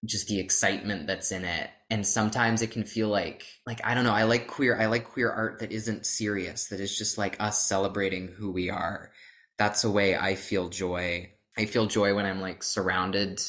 just 0.05 0.27
the 0.27 0.39
excitement 0.39 1.07
that's 1.07 1.31
in 1.31 1.45
it. 1.45 1.69
And 1.89 2.05
sometimes 2.05 2.61
it 2.61 2.71
can 2.71 2.83
feel 2.83 3.07
like 3.07 3.45
like 3.67 3.79
i 3.85 3.93
don't 3.93 4.03
know 4.03 4.13
i 4.13 4.23
like 4.23 4.47
queer 4.47 4.79
i 4.79 4.87
like 4.87 5.05
queer 5.05 5.29
art 5.29 5.59
that 5.59 5.71
isn't 5.71 6.07
serious 6.07 6.67
that 6.69 6.79
is 6.79 6.97
just 6.97 7.17
like 7.17 7.37
us 7.39 7.67
celebrating 7.67 8.27
who 8.27 8.51
we 8.51 8.69
are. 8.69 9.11
That's 9.57 9.83
a 9.83 9.91
way 9.91 10.15
i 10.17 10.35
feel 10.35 10.69
joy. 10.69 11.31
I 11.57 11.65
feel 11.65 11.85
joy 11.85 12.15
when 12.15 12.25
i'm 12.25 12.41
like 12.41 12.63
surrounded 12.63 13.41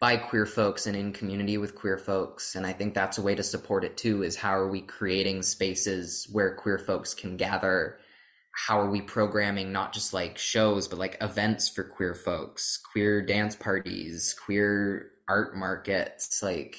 by 0.00 0.16
queer 0.16 0.46
folks 0.46 0.86
and 0.86 0.96
in 0.96 1.12
community 1.12 1.58
with 1.58 1.74
queer 1.74 1.98
folks. 1.98 2.56
And 2.56 2.66
i 2.66 2.72
think 2.72 2.94
that's 2.94 3.18
a 3.18 3.22
way 3.22 3.34
to 3.34 3.42
support 3.42 3.84
it 3.84 3.96
too 3.96 4.22
is 4.22 4.34
how 4.34 4.54
are 4.54 4.68
we 4.68 4.80
creating 4.80 5.42
spaces 5.42 6.26
where 6.32 6.54
queer 6.56 6.78
folks 6.78 7.14
can 7.14 7.36
gather? 7.36 7.98
How 8.66 8.80
are 8.80 8.90
we 8.90 9.02
programming 9.02 9.72
not 9.72 9.92
just 9.92 10.12
like 10.12 10.38
shows 10.38 10.88
but 10.88 10.98
like 10.98 11.18
events 11.20 11.68
for 11.68 11.84
queer 11.84 12.14
folks 12.14 12.78
queer 12.92 13.24
dance 13.24 13.54
parties 13.54 14.34
queer 14.34 15.10
art 15.28 15.54
markets? 15.54 16.42
Like 16.42 16.76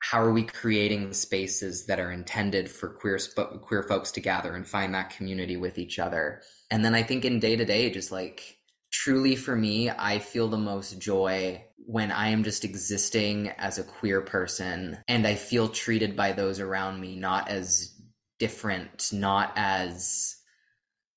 how 0.00 0.22
are 0.22 0.32
we 0.32 0.44
creating 0.44 1.12
spaces 1.12 1.86
that 1.86 1.98
are 1.98 2.12
intended 2.12 2.70
for 2.70 2.90
queer 2.90 3.18
sp- 3.18 3.60
queer 3.62 3.82
folks 3.82 4.12
to 4.12 4.20
gather 4.20 4.54
and 4.54 4.66
find 4.66 4.94
that 4.94 5.10
community 5.10 5.56
with 5.56 5.78
each 5.78 5.98
other? 5.98 6.42
And 6.70 6.84
then 6.84 6.94
i 6.94 7.02
think 7.02 7.24
in 7.24 7.40
day 7.40 7.56
to 7.56 7.64
day 7.64 7.88
just 7.88 8.12
like 8.12 8.58
truly 8.90 9.36
for 9.36 9.56
me 9.56 9.90
i 9.90 10.18
feel 10.18 10.48
the 10.48 10.56
most 10.56 10.98
joy 10.98 11.62
when 11.88 12.12
i 12.12 12.28
am 12.28 12.44
just 12.44 12.64
existing 12.64 13.48
as 13.58 13.78
a 13.78 13.82
queer 13.82 14.20
person 14.20 14.98
and 15.08 15.26
i 15.26 15.34
feel 15.34 15.68
treated 15.68 16.14
by 16.14 16.32
those 16.32 16.60
around 16.60 17.00
me 17.00 17.16
not 17.16 17.48
as 17.48 17.94
different 18.38 19.10
not 19.12 19.52
as 19.56 20.36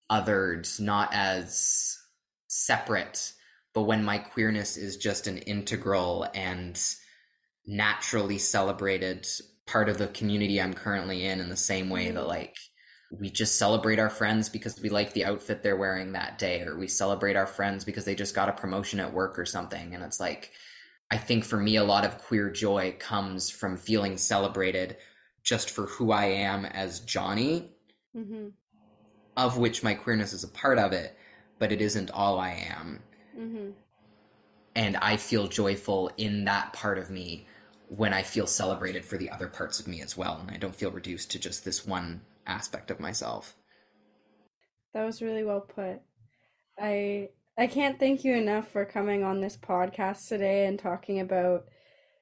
othered 0.10 0.80
not 0.80 1.10
as 1.14 1.98
separate 2.48 3.34
but 3.74 3.84
when 3.84 4.04
my 4.04 4.18
queerness 4.18 4.78
is 4.78 4.98
just 4.98 5.28
an 5.28 5.38
integral 5.40 6.26
and 6.34 6.82
naturally 7.66 8.38
celebrated 8.38 9.28
part 9.68 9.90
of 9.90 9.98
the 9.98 10.08
community 10.08 10.62
I'm 10.62 10.74
currently 10.74 11.26
in 11.26 11.40
in 11.40 11.50
the 11.50 11.58
same 11.58 11.90
way 11.90 12.12
that 12.12 12.20
Mm-hmm. 12.20 12.28
like 12.28 12.58
we 13.12 13.30
just 13.30 13.58
celebrate 13.58 14.00
our 14.00 14.10
friends 14.10 14.48
because 14.48 14.80
we 14.82 14.90
like 14.90 15.14
the 15.14 15.26
outfit 15.26 15.62
they're 15.62 15.76
wearing 15.76 16.14
that 16.14 16.38
day 16.38 16.62
or 16.62 16.78
we 16.78 16.88
celebrate 16.88 17.36
our 17.36 17.46
friends 17.46 17.84
because 17.84 18.06
they 18.06 18.16
just 18.16 18.34
got 18.34 18.48
a 18.50 18.54
promotion 18.54 19.00
at 19.02 19.14
work 19.14 19.38
or 19.38 19.46
something 19.46 19.94
and 19.94 20.04
it's 20.04 20.20
like 20.20 20.52
I 21.12 21.18
think 21.18 21.44
for 21.44 21.58
me 21.58 21.76
a 21.76 21.84
lot 21.84 22.06
of 22.06 22.20
queer 22.20 22.50
joy 22.50 22.96
comes 23.00 23.50
from 23.50 23.76
feeling 23.76 24.18
celebrated 24.18 24.96
just 25.44 25.70
for 25.72 25.88
who 25.88 26.12
I 26.12 26.26
am 26.26 26.66
as 26.66 27.02
Jonnie 27.02 27.70
Mm-hmm. 28.16 28.50
of 29.38 29.58
which 29.58 29.84
my 29.84 29.94
queerness 29.94 30.34
is 30.34 30.44
a 30.44 30.50
part 30.50 30.78
of 30.78 30.92
it 30.94 31.18
but 31.60 31.72
it 31.72 31.82
isn't 31.82 32.12
all 32.12 32.40
I 32.40 32.52
am 32.70 33.02
Mm-hmm. 33.38 33.70
and 34.76 34.98
I 34.98 35.18
feel 35.18 35.48
joyful 35.48 36.12
in 36.18 36.46
that 36.46 36.74
part 36.74 36.98
of 36.98 37.10
me 37.10 37.48
when 37.94 38.14
I 38.14 38.24
feel 38.24 38.48
celebrated 38.48 39.04
for 39.04 39.18
the 39.18 39.30
other 39.30 39.50
parts 39.50 39.82
of 39.82 39.88
me 39.88 40.02
as 40.02 40.16
well, 40.16 40.38
and 40.40 40.50
I 40.50 40.56
don't 40.56 40.76
feel 40.76 40.92
reduced 40.92 41.30
to 41.32 41.40
just 41.40 41.66
this 41.66 41.86
one 41.86 42.22
aspect 42.48 42.90
of 42.90 43.02
myself. 43.02 43.54
That 44.94 45.04
was 45.04 45.22
really 45.22 45.44
well 45.44 45.60
put. 45.60 46.00
I 46.80 47.32
I 47.58 47.68
can't 47.68 48.00
thank 48.00 48.24
you 48.24 48.34
enough 48.34 48.70
for 48.70 48.86
coming 48.86 49.26
on 49.26 49.42
this 49.42 49.58
podcast 49.58 50.30
today 50.30 50.68
and 50.68 50.80
talking 50.80 51.20
about 51.20 51.66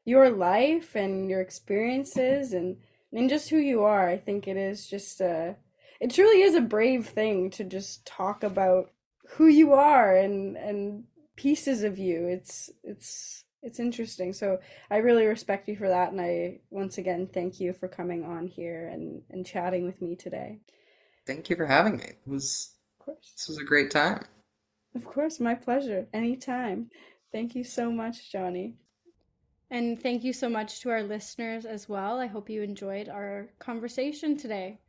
your 0.05 0.31
life 0.31 0.95
and 0.95 1.29
your 1.29 1.39
experiences 1.39 2.51
and 2.51 2.77
and 3.13 3.29
just 3.29 3.51
who 3.51 3.57
you 3.57 3.83
are. 3.83 4.09
I 4.09 4.17
think 4.17 4.47
it 4.47 4.57
is 4.57 4.87
just 4.87 5.21
a 5.21 5.55
it 6.01 6.09
truly 6.09 6.41
is 6.41 6.55
a 6.55 6.61
brave 6.61 7.09
thing 7.09 7.51
to 7.51 7.63
just 7.63 8.07
talk 8.07 8.43
about 8.43 8.89
who 9.33 9.45
you 9.45 9.73
are 9.73 10.15
and 10.15 10.57
and 10.57 11.03
pieces 11.35 11.83
of 11.83 11.99
you. 11.99 12.25
It's 12.25 12.71
it's 12.83 13.43
it's 13.61 13.79
interesting. 13.79 14.33
So 14.33 14.59
I 14.89 14.97
really 14.97 15.25
respect 15.25 15.67
you 15.67 15.75
for 15.75 15.87
that 15.89 16.11
and 16.11 16.21
I 16.21 16.59
once 16.69 16.97
again 16.97 17.27
thank 17.33 17.59
you 17.59 17.73
for 17.73 17.87
coming 17.87 18.23
on 18.23 18.47
here 18.47 18.87
and 18.87 19.21
and 19.29 19.45
chatting 19.45 19.85
with 19.85 20.01
me 20.01 20.15
today. 20.15 20.59
Thank 21.27 21.49
you 21.49 21.55
for 21.55 21.65
having 21.65 21.97
me. 21.97 22.03
It 22.05 22.17
was 22.25 22.75
Of 22.99 23.05
course. 23.05 23.33
this 23.35 23.47
was 23.47 23.57
a 23.57 23.63
great 23.65 23.91
time. 23.91 24.23
Of 24.95 25.05
course, 25.05 25.39
my 25.39 25.55
pleasure. 25.55 26.07
Anytime. 26.13 26.89
Thank 27.31 27.53
you 27.53 27.63
so 27.63 27.91
much, 27.91 28.31
Jonnie. 28.33 28.73
And 29.69 30.01
thank 30.01 30.23
you 30.23 30.33
so 30.33 30.49
much 30.49 30.81
to 30.81 30.89
our 30.89 31.03
listeners 31.03 31.65
as 31.65 31.87
well. 31.87 32.19
I 32.19 32.25
hope 32.25 32.49
you 32.49 32.63
enjoyed 32.63 33.07
our 33.07 33.49
conversation 33.59 34.35
today. 34.35 34.79